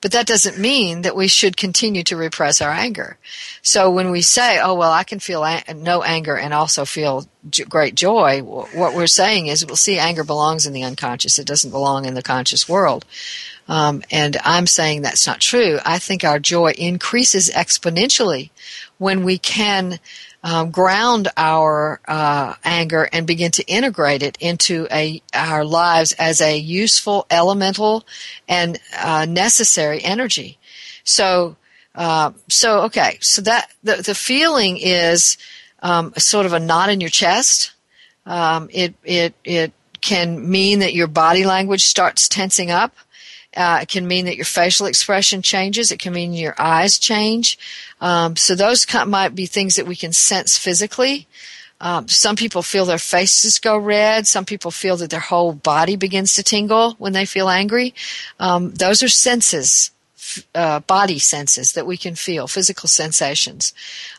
[0.00, 3.18] But that doesn't mean that we should continue to repress our anger.
[3.62, 7.26] So when we say, oh, well, I can feel no anger and also feel
[7.68, 11.38] great joy, what we're saying is, well, see, anger belongs in the unconscious.
[11.38, 13.04] It doesn't belong in the conscious world.
[13.68, 15.78] Um, and I'm saying that's not true.
[15.84, 18.50] I think our joy increases exponentially
[18.98, 20.00] when we can
[20.42, 26.40] um, ground our uh, anger and begin to integrate it into a our lives as
[26.40, 28.04] a useful, elemental,
[28.48, 30.58] and uh, necessary energy.
[31.04, 31.56] So,
[31.94, 35.36] uh, so okay, so that the the feeling is
[35.80, 37.72] um, sort of a knot in your chest.
[38.26, 42.94] Um, it it it can mean that your body language starts tensing up.
[43.56, 45.92] Uh, it can mean that your facial expression changes.
[45.92, 47.58] It can mean your eyes change.
[48.00, 51.26] Um, so those might be things that we can sense physically.
[51.80, 54.26] Um, some people feel their faces go red.
[54.28, 57.92] Some people feel that their whole body begins to tingle when they feel angry.
[58.38, 59.90] Um, those are senses,
[60.54, 63.74] uh, body senses that we can feel, physical sensations.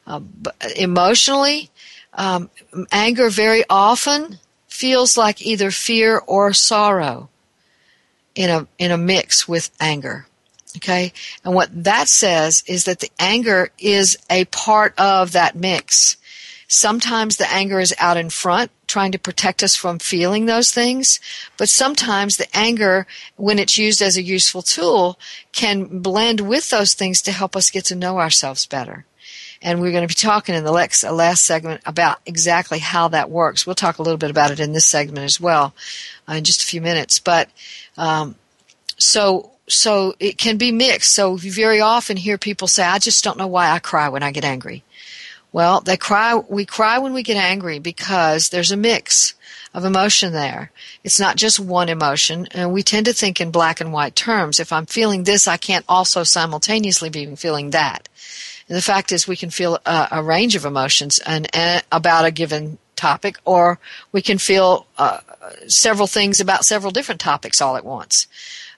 [0.06, 0.44] Um,
[0.76, 1.70] emotionally,
[2.14, 2.50] um,
[2.92, 7.30] anger very often feels like either fear or sorrow
[8.36, 10.28] in a in a mix with anger.
[10.78, 11.14] Okay?
[11.44, 16.18] And what that says is that the anger is a part of that mix.
[16.68, 21.20] Sometimes the anger is out in front, trying to protect us from feeling those things.
[21.58, 25.20] But sometimes the anger, when it's used as a useful tool,
[25.52, 29.06] can blend with those things to help us get to know ourselves better.
[29.64, 33.32] And we're going to be talking in the last, last segment about exactly how that
[33.32, 33.66] works.
[33.66, 35.74] We'll talk a little bit about it in this segment as well
[36.30, 37.18] uh, in just a few minutes.
[37.20, 37.50] But
[37.98, 38.36] um,
[38.98, 41.14] so so it can be mixed.
[41.14, 44.24] So you very often hear people say, "I just don't know why I cry when
[44.24, 44.84] I get angry."
[45.52, 46.36] Well, they cry.
[46.36, 49.34] We cry when we get angry because there's a mix
[49.74, 50.72] of emotion there.
[51.04, 54.60] It's not just one emotion, and we tend to think in black and white terms.
[54.60, 58.10] If I'm feeling this, I can't also simultaneously be feeling that.
[58.68, 62.26] And the fact is, we can feel a, a range of emotions and, and, about
[62.26, 63.80] a given topic, or
[64.12, 65.20] we can feel uh,
[65.68, 68.28] several things about several different topics all at once.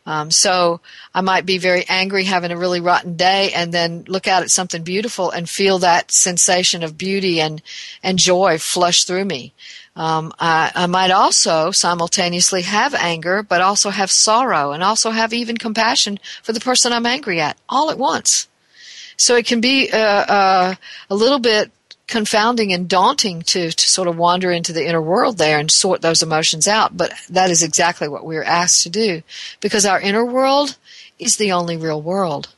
[0.08, 0.82] Um, so
[1.16, 4.52] I might be very angry, having a really rotten day, and then look out at
[4.52, 7.62] something beautiful and feel that sensation of beauty and
[8.04, 9.54] and joy flush through me.
[9.96, 15.34] Um, I, I might also simultaneously have anger, but also have sorrow, and also have
[15.34, 18.48] even compassion for the person I'm angry at, all at once.
[19.18, 20.76] So it can be uh, uh,
[21.10, 21.72] a little bit
[22.08, 26.02] confounding and daunting to, to sort of wander into the inner world there and sort
[26.02, 26.96] those emotions out.
[26.96, 29.24] But that is exactly what we're asked to do
[29.60, 30.78] because our inner world
[31.18, 32.50] is the only real world.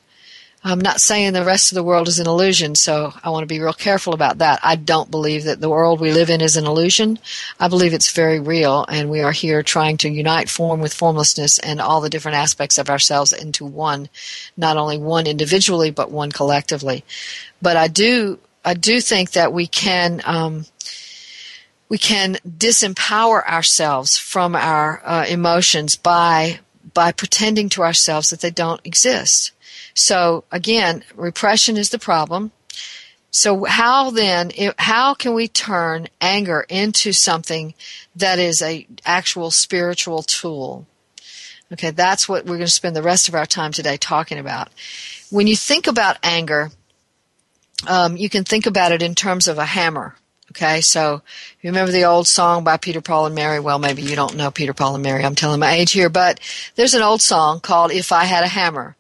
[0.70, 3.48] I'm not saying the rest of the world is an illusion, so I want to
[3.48, 4.60] be real careful about that.
[4.64, 7.20] I don't believe that the world we live in is an illusion.
[7.58, 11.58] I believe it's very real, and we are here trying to unite form with formlessness
[11.58, 14.10] and all the different aspects of ourselves into one,
[14.58, 17.06] not only one individually, but one collectively.
[17.62, 20.66] But I do I do think that we can um,
[21.88, 26.60] we can disempower ourselves from our uh, emotions by
[26.94, 29.54] by pretending to ourselves that they don't exist.
[29.98, 32.52] So again, repression is the problem.
[33.32, 37.74] So how then how can we turn anger into something
[38.16, 40.86] that is a actual spiritual tool?
[41.74, 44.70] Okay, that's what we're going to spend the rest of our time today talking about.
[45.32, 46.70] When you think about anger,
[47.88, 50.16] um, you can think about it in terms of a hammer.
[50.52, 51.22] Okay, so
[51.62, 53.60] you remember the old song by Peter, Paul, and Mary?
[53.60, 55.26] Well, maybe you don't know Peter, Paul, and Mary.
[55.26, 56.40] I'm telling my age here, but
[56.76, 58.96] there's an old song called "If I Had a Hammer."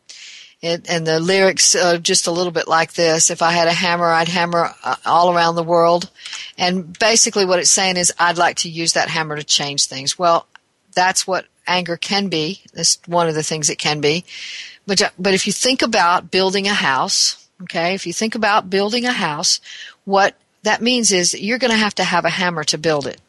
[0.63, 4.07] And the lyrics are just a little bit like this if i had a hammer
[4.07, 6.09] i'd hammer uh, all around the world
[6.57, 10.17] and basically what it's saying is i'd like to use that hammer to change things
[10.17, 10.47] well
[10.95, 12.61] that's what anger can be.
[12.73, 14.25] That's one of the things it can be.
[14.85, 19.05] But, but if you think about building a house, okay, if you think about building
[19.05, 19.59] a house,
[20.05, 23.21] what that means is you're going to have to have a hammer to build it.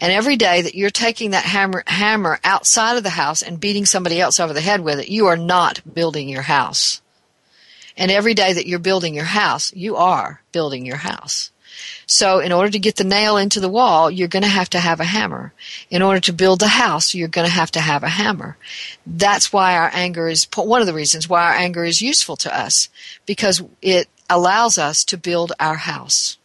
[0.00, 3.84] And every day that you're taking that hammer, hammer outside of the house and beating
[3.84, 7.02] somebody else over the head with it, you are not building your house.
[7.96, 11.50] And every day that you're building your house, you are building your house.
[12.06, 14.80] So in order to get the nail into the wall, you're going to have to
[14.80, 15.52] have a hammer.
[15.90, 18.56] In order to build the house, you're going to have to have a hammer.
[19.06, 22.56] That's why our anger is one of the reasons why our anger is useful to
[22.56, 22.88] us
[23.26, 26.38] because it allows us to build our house.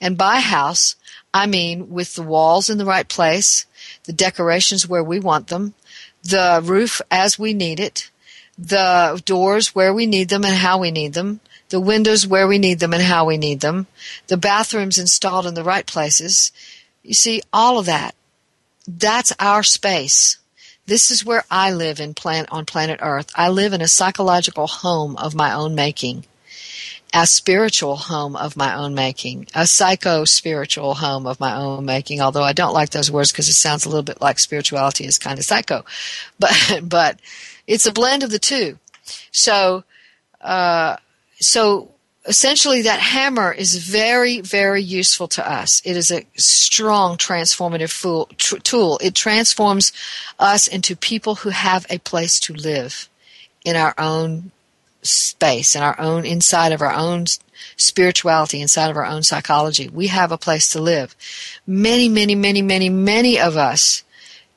[0.00, 0.96] And by house,
[1.36, 3.66] I mean with the walls in the right place,
[4.04, 5.74] the decorations where we want them,
[6.22, 8.10] the roof as we need it,
[8.58, 12.58] the doors where we need them and how we need them, the windows where we
[12.58, 13.86] need them and how we need them,
[14.28, 16.52] the bathrooms installed in the right places.
[17.02, 18.14] You see, all of that.
[18.88, 20.38] That's our space.
[20.86, 23.30] This is where I live in on planet Earth.
[23.34, 26.24] I live in a psychological home of my own making,
[27.14, 32.20] a spiritual home of my own making, a psycho spiritual home of my own making.
[32.20, 35.18] Although I don't like those words because it sounds a little bit like spirituality is
[35.18, 35.84] kind of psycho,
[36.38, 37.18] but but
[37.66, 38.78] it's a blend of the two.
[39.30, 39.84] So.
[40.40, 40.96] Uh,
[41.40, 41.90] so
[42.26, 48.28] essentially that hammer is very very useful to us it is a strong transformative fool,
[48.36, 49.92] tr- tool it transforms
[50.38, 53.08] us into people who have a place to live
[53.64, 54.50] in our own
[55.10, 57.24] space in our own inside of our own
[57.76, 61.16] spirituality inside of our own psychology we have a place to live
[61.66, 64.04] many many many many many of us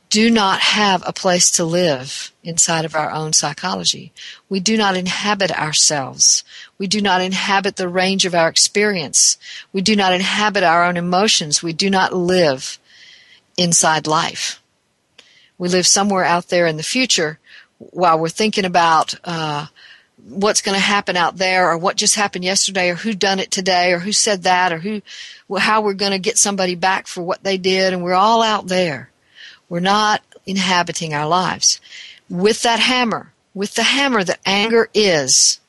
[0.10, 4.12] do not have a place to live inside of our own psychology.
[4.50, 6.44] We do not inhabit ourselves.
[6.80, 9.38] We do not inhabit the range of our experience.
[9.72, 11.62] We do not inhabit our own emotions.
[11.62, 12.80] We do not live
[13.56, 14.62] inside life.
[15.60, 17.38] We live somewhere out there in the future
[17.78, 19.68] while we're thinking about uh,
[20.30, 23.52] what's going to happen out there or what just happened yesterday or who done it
[23.52, 25.02] today or who said that or who
[25.58, 28.68] how we're going to get somebody back for what they did and we're all out
[28.68, 29.10] there
[29.70, 31.80] we're not inhabiting our lives.
[32.30, 35.60] With that hammer, with the hammer that anger is,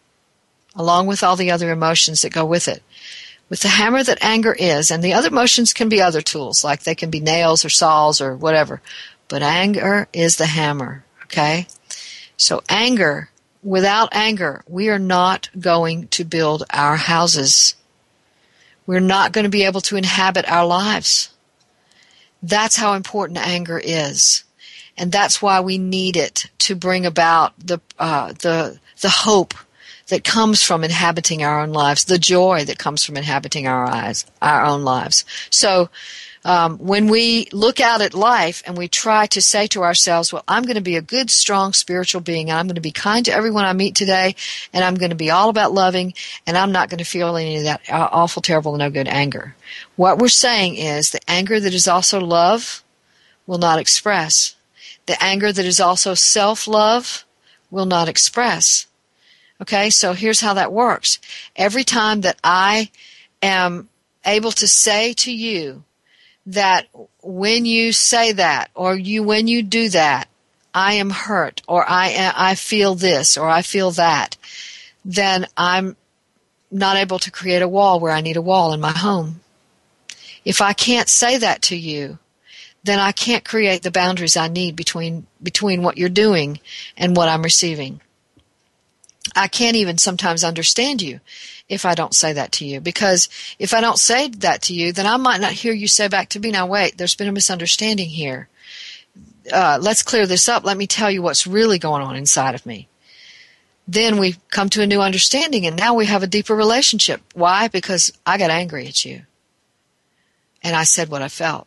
[0.75, 2.83] along with all the other emotions that go with it,
[3.49, 6.83] with the hammer that anger is, and the other emotions can be other tools, like
[6.83, 8.81] they can be nails or saws or whatever,
[9.29, 11.67] but anger is the hammer, okay?
[12.37, 13.31] So anger,
[13.63, 17.75] without anger, we are not going to build our houses.
[18.87, 21.31] We're not going to be able to inhabit our lives.
[22.43, 24.45] That's how important anger is.
[24.97, 29.55] And that's why we need it to bring about the, uh, the, the hope
[30.09, 34.27] that comes from inhabiting our own lives, the joy that comes from inhabiting our eyes,
[34.43, 35.25] our own lives.
[35.51, 35.89] So,
[36.45, 40.45] um, when we look out at life and we try to say to ourselves, well,
[40.49, 43.25] I'm going to be a good, strong spiritual being, and I'm going to be kind
[43.27, 44.35] to everyone I meet today,
[44.73, 46.15] and I'm going to be all about loving,
[46.47, 49.55] and I'm not going to feel any of that awful, terrible, no good anger.
[49.97, 52.83] What we're saying is the anger that is also love
[53.47, 54.55] will not express.
[55.07, 57.25] The anger that is also self love
[57.71, 58.87] will not express.
[59.61, 61.19] Okay, so here's how that works.
[61.55, 62.91] Every time that I
[63.43, 63.91] am
[64.25, 65.85] able to say to you,
[66.51, 66.89] that
[67.23, 70.29] when you say that or you when you do that
[70.75, 74.37] I am hurt or I I feel this or I feel that
[75.05, 75.97] then I'm
[76.71, 79.41] not able to create a wall where I need a wall in my home.
[80.45, 82.19] If I can't say that to you,
[82.85, 86.61] then I can't create the boundaries I need between between what you're doing
[86.97, 88.01] and what I'm receiving.
[89.37, 91.21] I can't even sometimes understand you
[91.71, 92.81] if I don't say that to you.
[92.81, 96.09] Because if I don't say that to you, then I might not hear you say
[96.09, 98.49] back to me, now wait, there's been a misunderstanding here.
[99.51, 100.65] Uh, let's clear this up.
[100.65, 102.89] Let me tell you what's really going on inside of me.
[103.87, 107.23] Then we come to a new understanding and now we have a deeper relationship.
[107.35, 107.69] Why?
[107.69, 109.23] Because I got angry at you.
[110.63, 111.67] And I said what I felt.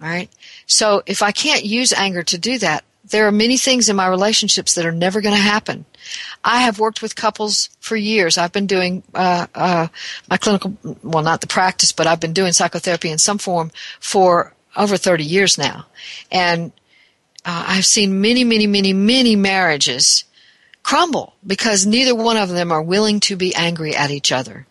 [0.00, 0.30] All right.
[0.66, 4.06] So if I can't use anger to do that, there are many things in my
[4.06, 5.84] relationships that are never going to happen.
[6.42, 8.38] I have worked with couples for years.
[8.38, 9.88] I've been doing uh, uh,
[10.28, 14.54] my clinical, well, not the practice, but I've been doing psychotherapy in some form for
[14.76, 15.86] over 30 years now.
[16.30, 16.72] And
[17.44, 20.24] uh, I've seen many, many, many, many marriages
[20.82, 24.66] crumble because neither one of them are willing to be angry at each other.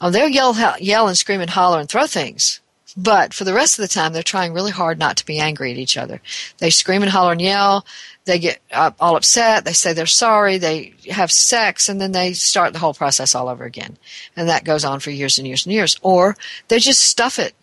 [0.00, 2.59] Oh, they'll yell, yell and scream and holler and throw things.
[2.96, 5.70] But for the rest of the time, they're trying really hard not to be angry
[5.70, 6.20] at each other.
[6.58, 7.86] They scream and holler and yell.
[8.24, 9.64] They get all upset.
[9.64, 10.58] They say they're sorry.
[10.58, 13.96] They have sex and then they start the whole process all over again.
[14.36, 15.96] And that goes on for years and years and years.
[16.02, 16.36] Or
[16.68, 17.54] they just stuff it.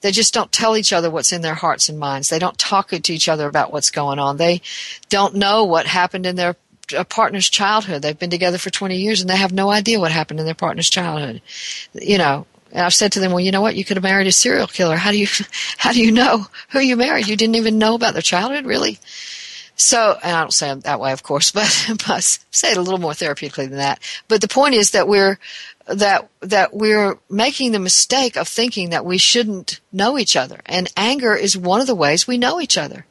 [0.00, 2.28] they just don't tell each other what's in their hearts and minds.
[2.28, 4.36] They don't talk to each other about what's going on.
[4.36, 4.62] They
[5.08, 6.56] don't know what happened in their
[7.08, 8.02] partner's childhood.
[8.02, 10.54] They've been together for 20 years and they have no idea what happened in their
[10.54, 11.42] partner's childhood.
[11.92, 13.76] You know, and I've said to them, well, you know what?
[13.76, 14.96] You could have married a serial killer.
[14.96, 15.26] How do you,
[15.78, 17.28] how do you know who you married?
[17.28, 18.98] You didn't even know about their childhood, really?
[19.76, 22.82] So, and I don't say it that way, of course, but, but say it a
[22.82, 24.00] little more therapeutically than that.
[24.28, 25.38] But the point is that we're,
[25.86, 30.60] that, that we're making the mistake of thinking that we shouldn't know each other.
[30.66, 33.06] And anger is one of the ways we know each other.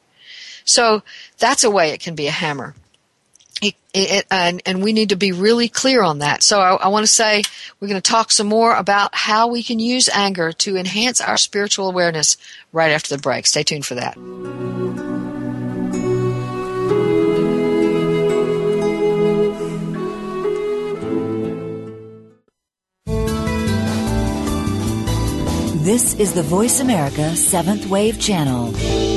[0.64, 1.02] So
[1.38, 2.74] that's a way it can be a hammer.
[3.62, 6.42] It, it, and, and, we need to be really clear on that.
[6.42, 7.42] So I, I want to say
[7.80, 11.38] we're going to talk some more about how we can use anger to enhance our
[11.38, 12.36] spiritual awareness
[12.72, 13.46] right after the break.
[13.46, 14.14] Stay tuned for that.
[25.86, 29.15] This is the Voice America Seventh Wave Channel.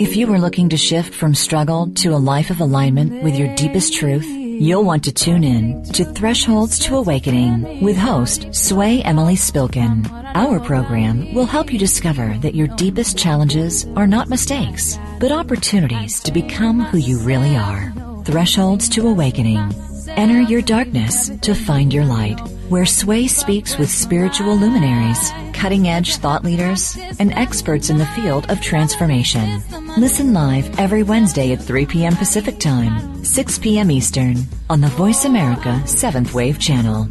[0.00, 3.54] If you are looking to shift from struggle to a life of alignment with your
[3.54, 9.34] deepest truth, you'll want to tune in to Thresholds to Awakening with host Sway Emily
[9.34, 10.10] Spilkin.
[10.34, 16.18] Our program will help you discover that your deepest challenges are not mistakes, but opportunities
[16.20, 17.92] to become who you really are.
[18.24, 19.89] Thresholds to Awakening.
[20.16, 22.38] Enter your darkness to find your light
[22.70, 28.48] where Sway speaks with spiritual luminaries, cutting edge thought leaders, and experts in the field
[28.48, 29.60] of transformation.
[29.98, 32.14] Listen live every Wednesday at 3 p.m.
[32.14, 33.90] Pacific Time, 6 p.m.
[33.90, 34.36] Eastern,
[34.68, 37.08] on the Voice America 7th Wave channel.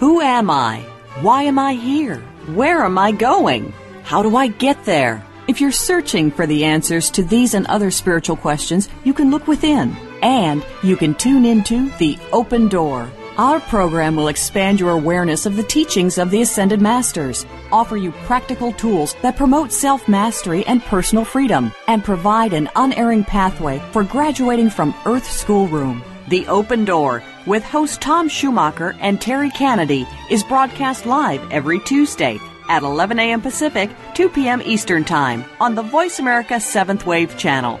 [0.00, 0.80] Who am I?
[1.22, 2.16] Why am I here?
[2.54, 3.72] Where am I going?
[4.02, 5.24] How do I get there?
[5.48, 9.46] If you're searching for the answers to these and other spiritual questions, you can look
[9.46, 13.10] within and you can tune into The Open Door
[13.40, 18.12] our program will expand your awareness of the teachings of the Ascended Masters, offer you
[18.26, 24.04] practical tools that promote self mastery and personal freedom, and provide an unerring pathway for
[24.04, 26.04] graduating from Earth Schoolroom.
[26.28, 32.38] The Open Door with host Tom Schumacher and Terry Kennedy is broadcast live every Tuesday
[32.68, 33.40] at 11 a.m.
[33.40, 34.60] Pacific, 2 p.m.
[34.60, 37.80] Eastern Time on the Voice America 7th Wave channel.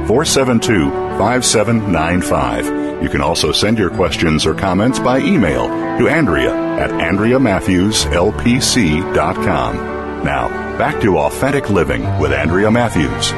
[0.11, 3.01] 472 5795.
[3.01, 9.75] You can also send your questions or comments by email to Andrea at AndreaMatthewsLPC.com.
[10.25, 13.31] Now, back to Authentic Living with Andrea Matthews.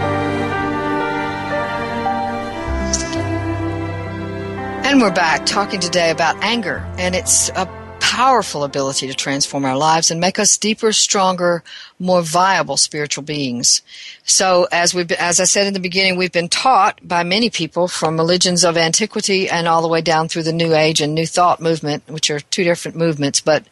[4.84, 7.83] And we're back talking today about anger, and it's a
[8.14, 11.64] powerful ability to transform our lives and make us deeper, stronger,
[11.98, 13.82] more viable spiritual beings.
[14.24, 17.88] So, as we, as I said in the beginning, we've been taught by many people
[17.88, 21.26] from religions of antiquity and all the way down through the New Age and New
[21.26, 23.64] Thought movement, which are two different movements, but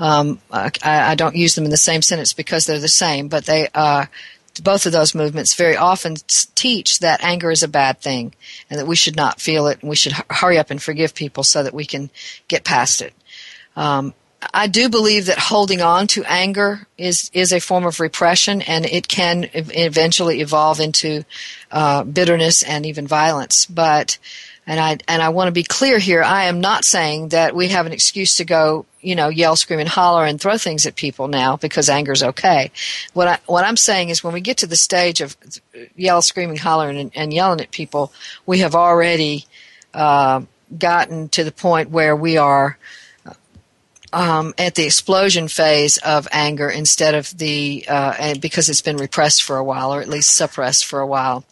[0.00, 3.28] um, I, I, don't use them in the same sentence because they're the same.
[3.28, 4.06] But they, uh,
[4.62, 6.16] both of those movements very often
[6.54, 8.32] teach that anger is a bad thing
[8.70, 11.44] and that we should not feel it and we should hurry up and forgive people
[11.44, 12.08] so that we can
[12.48, 13.12] get past it.
[13.76, 14.14] Um,
[14.52, 18.84] I do believe that holding on to anger is is a form of repression, and
[18.86, 21.24] it can eventually evolve into
[21.70, 23.66] uh, bitterness and even violence.
[23.66, 24.18] But
[24.66, 26.22] and I and I want to be clear here.
[26.22, 29.80] I am not saying that we have an excuse to go, you know, yell, scream,
[29.80, 32.70] and holler and throw things at people now because anger is okay.
[33.12, 35.36] What I what I'm saying is when we get to the stage of
[35.96, 38.12] yell, screaming, hollering, and, and yelling at people,
[38.44, 39.46] we have already
[39.94, 40.42] uh,
[40.76, 42.76] gotten to the point where we are
[44.12, 48.96] um, at the explosion phase of anger instead of the uh, and because it's been
[48.96, 51.44] repressed for a while or at least suppressed for a while.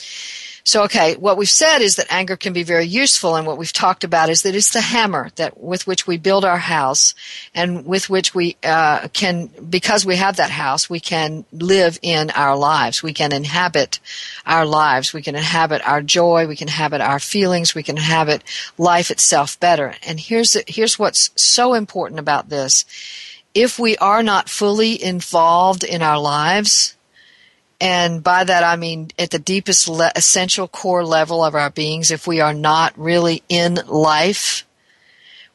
[0.70, 3.72] So, okay, what we've said is that anger can be very useful, and what we've
[3.72, 7.12] talked about is that it's the hammer that with which we build our house,
[7.52, 12.30] and with which we uh, can, because we have that house, we can live in
[12.30, 13.02] our lives.
[13.02, 13.98] We can inhabit
[14.46, 15.12] our lives.
[15.12, 16.46] We can inhabit our joy.
[16.46, 17.74] We can inhabit our feelings.
[17.74, 18.44] We can inhabit
[18.78, 19.96] life itself better.
[20.06, 22.84] And here's here's what's so important about this:
[23.54, 26.94] if we are not fully involved in our lives
[27.80, 32.10] and by that I mean at the deepest le- essential core level of our beings,
[32.10, 34.66] if we are not really in life,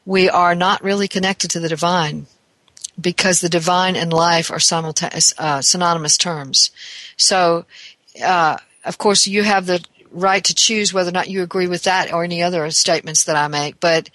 [0.04, 2.26] we are not really connected to the divine
[3.00, 6.70] because the divine and life are simultaneous, uh, synonymous terms.
[7.16, 7.66] So,
[8.24, 11.82] uh, of course, you have the right to choose whether or not you agree with
[11.82, 13.80] that or any other statements that I make.
[13.80, 14.10] But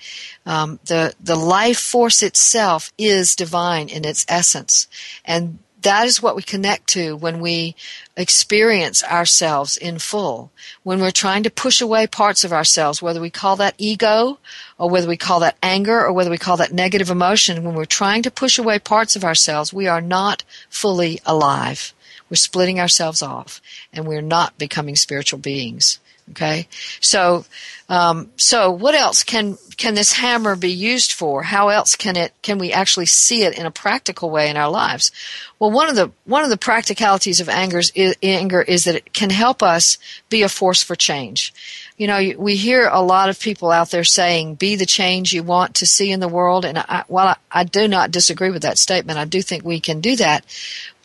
[0.46, 4.88] um, the the life force itself is divine in its essence,
[5.24, 7.76] and that is what we connect to when we
[8.16, 10.52] experience ourselves in full.
[10.84, 14.38] When we're trying to push away parts of ourselves, whether we call that ego
[14.78, 17.86] or whether we call that anger or whether we call that negative emotion, when we're
[17.86, 21.94] trying to push away parts of ourselves, we are not fully alive.
[22.30, 23.62] We're splitting ourselves off
[23.92, 26.00] and we're not becoming spiritual beings.
[26.32, 26.68] Okay,
[27.02, 27.46] so
[27.90, 31.44] um, so what else can can this hammer be used for?
[31.44, 34.70] How else can it can we actually see it in a practical way in our
[34.70, 35.12] lives?
[35.60, 39.12] Well, one of the one of the practicalities of anger is, anger is that it
[39.12, 39.98] can help us
[40.30, 41.54] be a force for change.
[41.98, 45.44] You know, we hear a lot of people out there saying, "Be the change you
[45.44, 48.62] want to see in the world," and I, while I, I do not disagree with
[48.62, 50.46] that statement, I do think we can do that,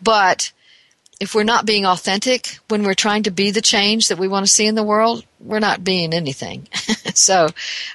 [0.00, 0.52] but
[1.18, 4.44] if we're not being authentic when we're trying to be the change that we want
[4.44, 6.68] to see in the world, we're not being anything.
[7.14, 7.48] so,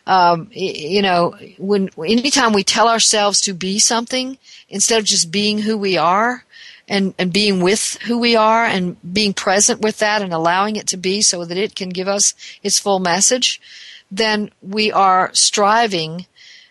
[0.07, 4.37] um, you know, when anytime we tell ourselves to be something
[4.69, 6.45] instead of just being who we are
[6.87, 10.87] and, and being with who we are and being present with that and allowing it
[10.87, 13.61] to be so that it can give us its full message,
[14.09, 16.25] then we are striving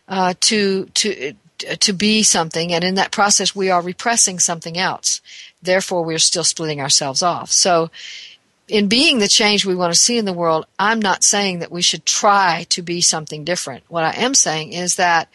[0.09, 1.35] uh, to to
[1.79, 5.21] to be something, and in that process, we are repressing something else.
[5.63, 7.51] Therefore, we're still splitting ourselves off.
[7.51, 7.91] So,
[8.69, 11.73] in being the change we want to see in the world, I'm not saying that
[11.73, 13.83] we should try to be something different.
[13.89, 15.29] What I am saying is that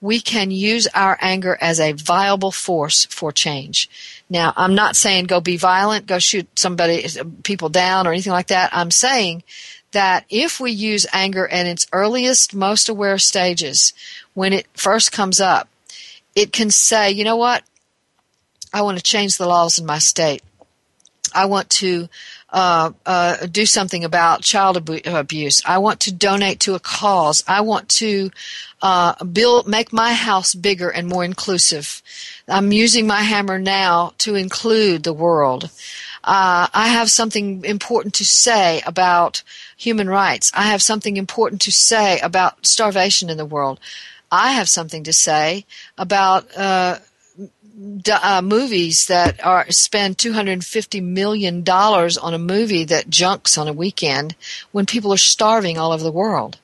[0.00, 3.90] we can use our anger as a viable force for change.
[4.30, 7.06] Now, I'm not saying go be violent, go shoot somebody,
[7.42, 8.70] people down or anything like that.
[8.72, 9.42] I'm saying
[9.92, 13.92] that if we use anger at its earliest, most aware stages,
[14.34, 15.68] when it first comes up,
[16.34, 17.64] it can say, you know what?
[18.72, 20.42] I want to change the laws in my state.
[21.34, 22.08] I want to
[22.50, 25.62] uh, uh, do something about child abuse.
[25.66, 27.44] I want to donate to a cause.
[27.46, 28.30] I want to
[28.80, 32.02] uh, build, make my house bigger and more inclusive.
[32.48, 35.70] I'm using my hammer now to include the world.
[36.24, 39.42] Uh, I have something important to say about
[39.76, 40.50] human rights.
[40.54, 43.80] I have something important to say about starvation in the world.
[44.30, 45.64] I have something to say
[45.96, 46.46] about
[48.22, 53.72] uh, movies that are spend 250 million dollars on a movie that junks on a
[53.72, 54.34] weekend
[54.72, 56.58] when people are starving all over the world.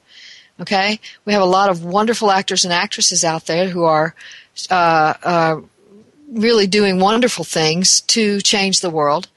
[0.61, 4.15] Okay, we have a lot of wonderful actors and actresses out there who are
[4.71, 5.61] uh, uh,
[6.31, 9.29] really doing wonderful things to change the world,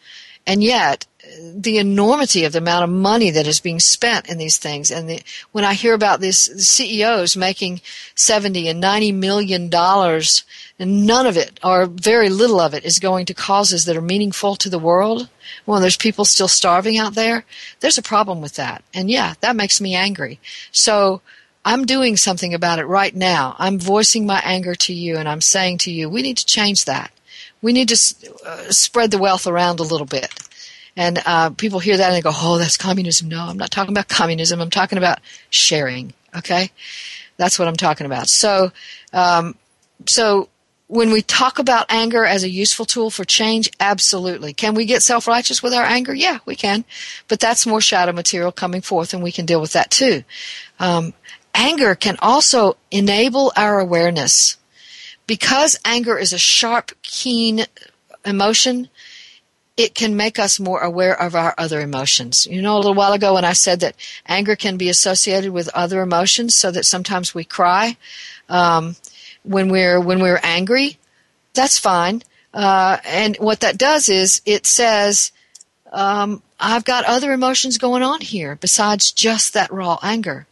[0.46, 1.08] and yet
[1.38, 4.92] the enormity of the amount of money that is being spent in these things.
[4.92, 5.22] And the,
[5.52, 7.82] when I hear about these CEOs making
[8.16, 10.44] 70 and 90 million dollars
[10.80, 14.02] and none of it or very little of it is going to causes that are
[14.02, 15.30] meaningful to the world,
[15.66, 17.46] well, there's people still starving out there,
[17.80, 18.84] there's a problem with that.
[18.94, 20.40] And yeah, that makes me angry.
[20.72, 21.22] So
[21.66, 23.56] I'm doing something about it right now.
[23.60, 26.86] I'm voicing my anger to you and I'm saying to you, we need to change
[26.86, 27.12] that.
[27.62, 28.16] We need to
[28.46, 30.47] uh, spread the wealth around a little bit.
[30.98, 33.30] And uh, people hear that and they go, oh, that's communism.
[33.30, 34.60] No, I'm not talking about communism.
[34.60, 35.20] I'm talking about
[35.52, 36.14] sharing.
[36.36, 36.72] Okay?
[37.38, 38.28] That's what I'm talking about.
[38.28, 38.72] So,
[39.14, 39.56] um,
[40.08, 40.50] so
[40.88, 44.54] when we talk about anger as a useful tool for change, absolutely.
[44.54, 46.16] Can we get self righteous with our anger?
[46.16, 46.84] Yeah, we can.
[47.28, 50.24] But that's more shadow material coming forth, and we can deal with that too.
[50.80, 51.14] Um,
[51.54, 54.58] anger can also enable our awareness.
[55.28, 57.66] Because anger is a sharp, keen
[58.26, 58.88] emotion,
[59.78, 62.48] it can make us more aware of our other emotions.
[62.48, 63.96] You know, a little while ago when I said that
[64.28, 67.96] anger can be associated with other emotions, so that sometimes we cry
[68.50, 68.96] um,
[69.44, 70.98] when we're when we're angry.
[71.54, 72.24] That's fine.
[72.54, 75.32] Uh, and what that does is it says,
[75.92, 80.48] um, I've got other emotions going on here besides just that raw anger.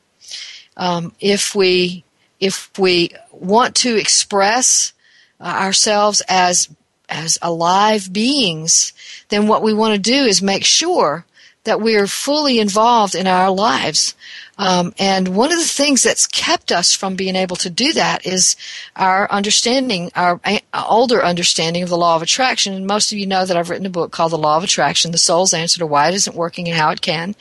[0.78, 2.03] Um, if we
[2.39, 4.93] if we want to express
[5.39, 6.69] uh, ourselves as
[7.09, 8.93] as alive beings,
[9.30, 11.26] then what we want to do is make sure
[11.65, 14.15] that we are fully involved in our lives.
[14.57, 18.26] Um, and one of the things that's kept us from being able to do that
[18.26, 18.55] is
[18.95, 20.39] our understanding, our
[20.73, 22.73] older understanding of the law of attraction.
[22.73, 25.11] And most of you know that I've written a book called The Law of Attraction,
[25.11, 27.36] The Soul's Answer to Why It Isn't Working and How It Can.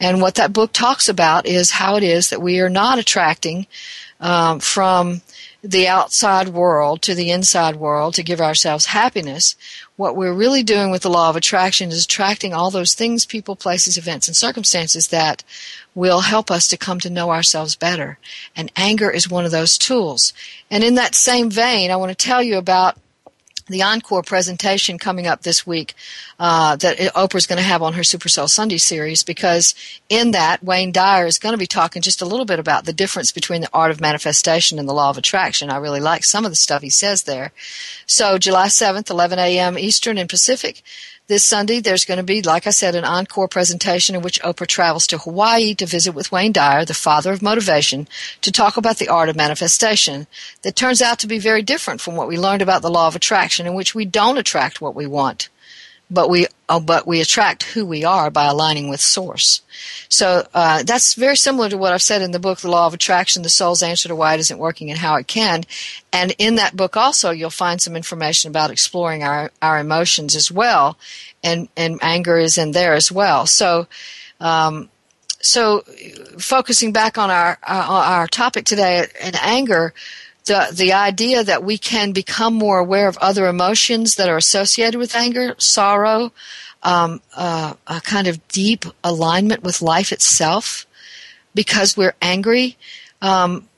[0.00, 3.66] And what that book talks about is how it is that we are not attracting
[4.20, 5.20] um, from
[5.64, 9.56] the outside world to the inside world to give ourselves happiness,
[9.96, 13.56] what we're really doing with the law of attraction is attracting all those things, people,
[13.56, 15.42] places, events, and circumstances that
[15.94, 18.18] will help us to come to know ourselves better.
[18.54, 20.34] And anger is one of those tools.
[20.70, 22.98] And in that same vein, I want to tell you about
[23.66, 25.94] the encore presentation coming up this week
[26.38, 29.74] uh, that Oprah's going to have on her Super Soul Sunday series because
[30.08, 32.92] in that Wayne Dyer is going to be talking just a little bit about the
[32.92, 35.70] difference between the art of manifestation and the law of attraction.
[35.70, 37.52] I really like some of the stuff he says there.
[38.06, 39.78] So July 7th, 11 a.m.
[39.78, 40.82] Eastern and Pacific,
[41.26, 44.66] this Sunday, there's going to be, like I said, an encore presentation in which Oprah
[44.66, 48.06] travels to Hawaii to visit with Wayne Dyer, the father of motivation,
[48.42, 50.26] to talk about the art of manifestation
[50.62, 53.16] that turns out to be very different from what we learned about the law of
[53.16, 55.48] attraction, in which we don't attract what we want
[56.14, 59.60] but we oh, but we attract who we are by aligning with source.
[60.08, 62.94] So uh, that's very similar to what I've said in the book, The Law of
[62.94, 65.64] Attraction: The Soul's Answer to Why It Isn't Working and How It Can.
[66.12, 70.50] And in that book, also, you'll find some information about exploring our our emotions as
[70.50, 70.96] well,
[71.42, 73.46] and and anger is in there as well.
[73.46, 73.86] So.
[74.40, 74.90] Um,
[75.40, 75.80] so,
[76.38, 79.92] focusing back on our uh, our topic today, and anger,
[80.46, 84.98] the the idea that we can become more aware of other emotions that are associated
[84.98, 86.32] with anger, sorrow,
[86.82, 90.86] um, uh, a kind of deep alignment with life itself,
[91.54, 92.76] because we're angry.
[93.22, 93.68] Um,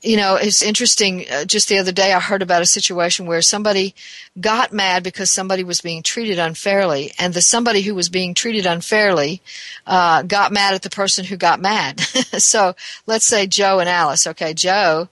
[0.00, 1.26] you know, it's interesting.
[1.30, 3.94] Uh, just the other day, I heard about a situation where somebody
[4.40, 8.66] got mad because somebody was being treated unfairly, and the somebody who was being treated
[8.66, 9.42] unfairly
[9.86, 12.00] uh, got mad at the person who got mad.
[12.38, 12.74] so
[13.06, 14.26] let's say Joe and Alice.
[14.26, 15.08] Okay, Joe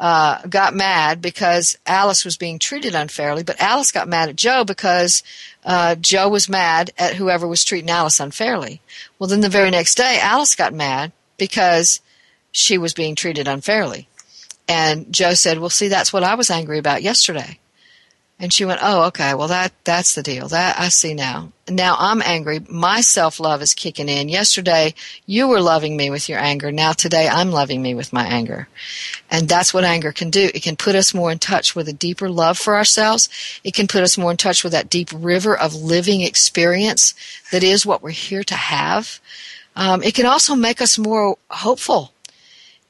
[0.00, 4.64] uh, got mad because Alice was being treated unfairly, but Alice got mad at Joe
[4.64, 5.22] because
[5.62, 8.80] uh, Joe was mad at whoever was treating Alice unfairly.
[9.18, 12.00] Well, then the very next day, Alice got mad because
[12.50, 14.08] she was being treated unfairly.
[14.66, 17.59] And Joe said, Well, see, that's what I was angry about yesterday.
[18.42, 19.34] And she went, "Oh, okay.
[19.34, 20.48] Well, that that's the deal.
[20.48, 21.52] That I see now.
[21.68, 22.58] Now I'm angry.
[22.70, 24.30] My self-love is kicking in.
[24.30, 24.94] Yesterday
[25.26, 26.72] you were loving me with your anger.
[26.72, 28.66] Now today I'm loving me with my anger."
[29.30, 30.50] And that's what anger can do.
[30.54, 33.28] It can put us more in touch with a deeper love for ourselves.
[33.62, 37.14] It can put us more in touch with that deep river of living experience
[37.52, 39.20] that is what we're here to have.
[39.76, 42.12] Um, it can also make us more hopeful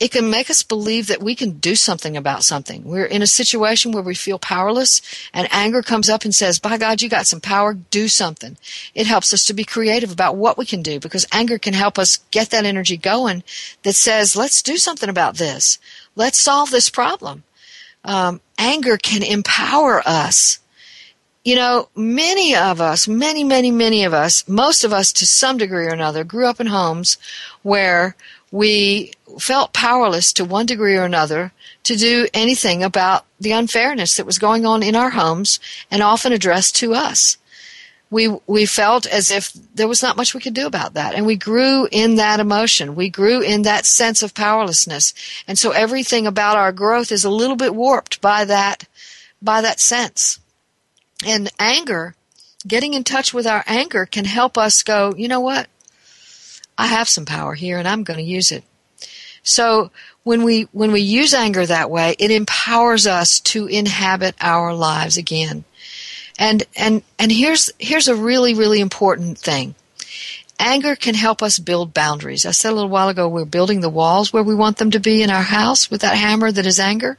[0.00, 2.82] it can make us believe that we can do something about something.
[2.84, 5.02] We're in a situation where we feel powerless
[5.34, 8.56] and anger comes up and says, by God, you got some power, do something.
[8.94, 11.98] It helps us to be creative about what we can do because anger can help
[11.98, 13.44] us get that energy going
[13.82, 15.78] that says, let's do something about this.
[16.16, 17.44] Let's solve this problem.
[18.02, 20.60] Um, anger can empower us.
[21.44, 25.58] You know, many of us, many, many, many of us, most of us to some
[25.58, 27.18] degree or another, grew up in homes
[27.62, 28.16] where
[28.50, 31.52] we felt powerless to one degree or another
[31.84, 36.32] to do anything about the unfairness that was going on in our homes and often
[36.32, 37.36] addressed to us.
[38.10, 41.14] We, we felt as if there was not much we could do about that.
[41.14, 42.96] And we grew in that emotion.
[42.96, 45.14] We grew in that sense of powerlessness.
[45.46, 48.88] And so everything about our growth is a little bit warped by that,
[49.40, 50.40] by that sense.
[51.24, 52.16] And anger,
[52.66, 55.68] getting in touch with our anger can help us go, you know what?
[56.80, 58.64] I have some power here and I'm going to use it.
[59.42, 59.90] So
[60.22, 65.18] when we when we use anger that way, it empowers us to inhabit our lives
[65.18, 65.64] again.
[66.38, 69.74] And and and here's here's a really really important thing.
[70.58, 72.46] Anger can help us build boundaries.
[72.46, 75.00] I said a little while ago we're building the walls where we want them to
[75.00, 77.18] be in our house with that hammer that is anger.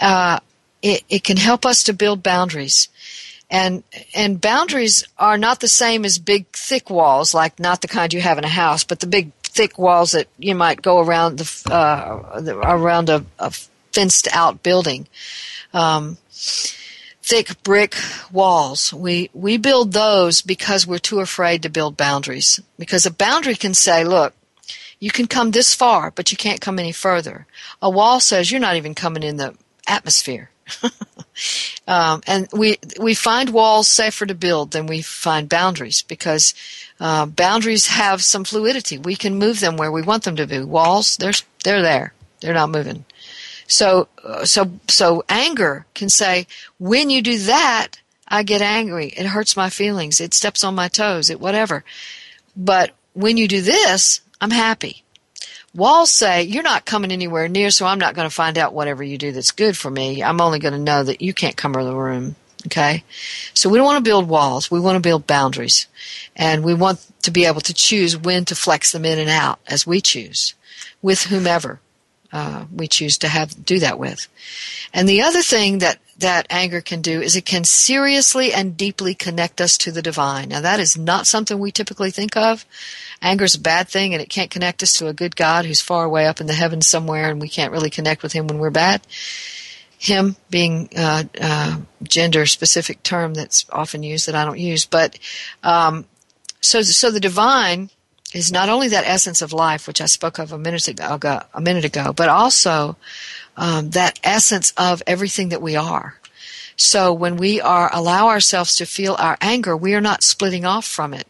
[0.00, 0.40] Uh,
[0.80, 2.88] it, it can help us to build boundaries
[3.52, 8.12] and and boundaries are not the same as big thick walls like not the kind
[8.12, 11.38] you have in a house but the big thick walls that you might go around
[11.38, 13.52] the, uh, the around a, a,
[13.92, 15.06] fenced out building.
[15.74, 17.94] Um, thick brick
[18.32, 18.92] walls.
[18.92, 22.60] We we build those because we're too afraid to build boundaries.
[22.78, 24.34] Because a boundary can say, "Look,
[24.98, 27.46] you can come this far, but you can't come any further."
[27.80, 29.54] A wall says, "You're not even coming in the
[29.86, 30.50] atmosphere."
[31.88, 36.54] um, and we we find walls safer to build than we find boundaries because
[37.00, 38.98] uh, boundaries have some fluidity.
[38.98, 40.62] We can move them where we want them to be.
[40.62, 41.32] Walls, they're
[41.64, 42.12] they're there.
[42.40, 43.04] They're not moving.
[43.66, 46.46] So uh, so so anger can say
[46.78, 47.98] when you do that,
[48.28, 49.08] I get angry.
[49.08, 50.20] It hurts my feelings.
[50.20, 51.30] It steps on my toes.
[51.30, 51.84] It whatever.
[52.56, 55.02] But when you do this, I'm happy.
[55.74, 59.02] Walls say, You're not coming anywhere near, so I'm not going to find out whatever
[59.02, 60.22] you do that's good for me.
[60.22, 62.36] I'm only going to know that you can't come in the room.
[62.66, 63.04] Okay?
[63.54, 64.70] So we don't want to build walls.
[64.70, 65.86] We want to build boundaries.
[66.36, 69.58] And we want to be able to choose when to flex them in and out
[69.66, 70.54] as we choose
[71.00, 71.80] with whomever
[72.32, 74.28] uh, we choose to have do that with.
[74.92, 79.14] And the other thing that that anger can do is it can seriously and deeply
[79.14, 80.48] connect us to the divine.
[80.48, 82.64] Now that is not something we typically think of.
[83.20, 85.80] Anger is a bad thing and it can't connect us to a good God who's
[85.80, 88.58] far away up in the heavens somewhere and we can't really connect with him when
[88.58, 89.02] we're bad.
[89.98, 94.84] Him being a uh, uh, gender specific term that's often used that I don't use,
[94.84, 95.16] but
[95.62, 96.06] um,
[96.60, 97.90] so so the divine
[98.34, 101.18] is not only that essence of life, which I spoke of a minute ago,
[101.54, 102.96] a minute ago but also
[103.56, 106.16] um, that essence of everything that we are.
[106.76, 110.86] So when we are allow ourselves to feel our anger, we are not splitting off
[110.86, 111.28] from it.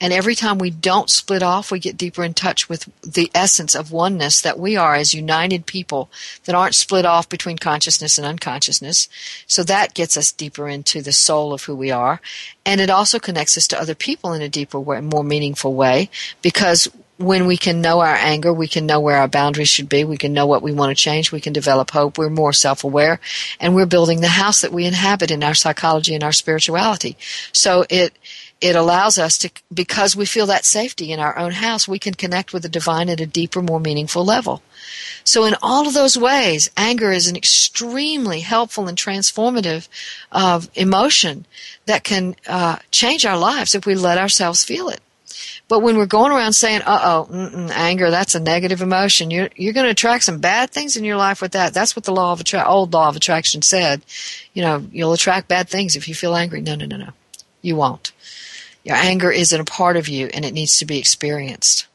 [0.00, 3.74] And every time we don't split off, we get deeper in touch with the essence
[3.74, 6.10] of oneness that we are as united people
[6.44, 9.08] that aren't split off between consciousness and unconsciousness.
[9.46, 12.20] So that gets us deeper into the soul of who we are.
[12.66, 16.10] And it also connects us to other people in a deeper way, more meaningful way
[16.42, 20.04] because when we can know our anger, we can know where our boundaries should be,
[20.04, 22.82] we can know what we want to change, we can develop hope, we're more self
[22.82, 23.20] aware,
[23.60, 27.16] and we're building the house that we inhabit in our psychology and our spirituality.
[27.52, 28.18] So it
[28.64, 32.14] it allows us to, because we feel that safety in our own house, we can
[32.14, 34.62] connect with the divine at a deeper, more meaningful level.
[35.22, 39.88] So, in all of those ways, anger is an extremely helpful and transformative
[40.32, 41.44] uh, emotion
[41.84, 45.00] that can uh, change our lives if we let ourselves feel it.
[45.68, 49.74] But when we're going around saying, "Uh oh, anger, that's a negative emotion," you're you're
[49.74, 51.74] going to attract some bad things in your life with that.
[51.74, 54.02] That's what the law of attra- old law of attraction said.
[54.54, 56.62] You know, you'll attract bad things if you feel angry.
[56.62, 57.10] No, no, no, no,
[57.60, 58.12] you won't.
[58.84, 61.86] Your anger isn't a part of you and it needs to be experienced.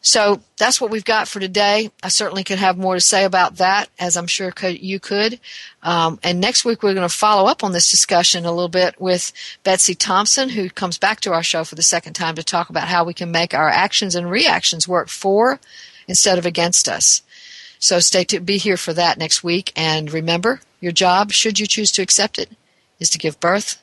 [0.00, 1.90] So that's what we've got for today.
[2.02, 5.40] I certainly could have more to say about that, as I'm sure you could.
[5.82, 9.00] Um, and next week we're going to follow up on this discussion a little bit
[9.00, 9.32] with
[9.64, 12.88] Betsy Thompson, who comes back to our show for the second time to talk about
[12.88, 15.58] how we can make our actions and reactions work for
[16.06, 17.22] instead of against us.
[17.80, 19.72] So stay to be here for that next week.
[19.74, 22.50] And remember, your job, should you choose to accept it,
[23.00, 23.82] is to give birth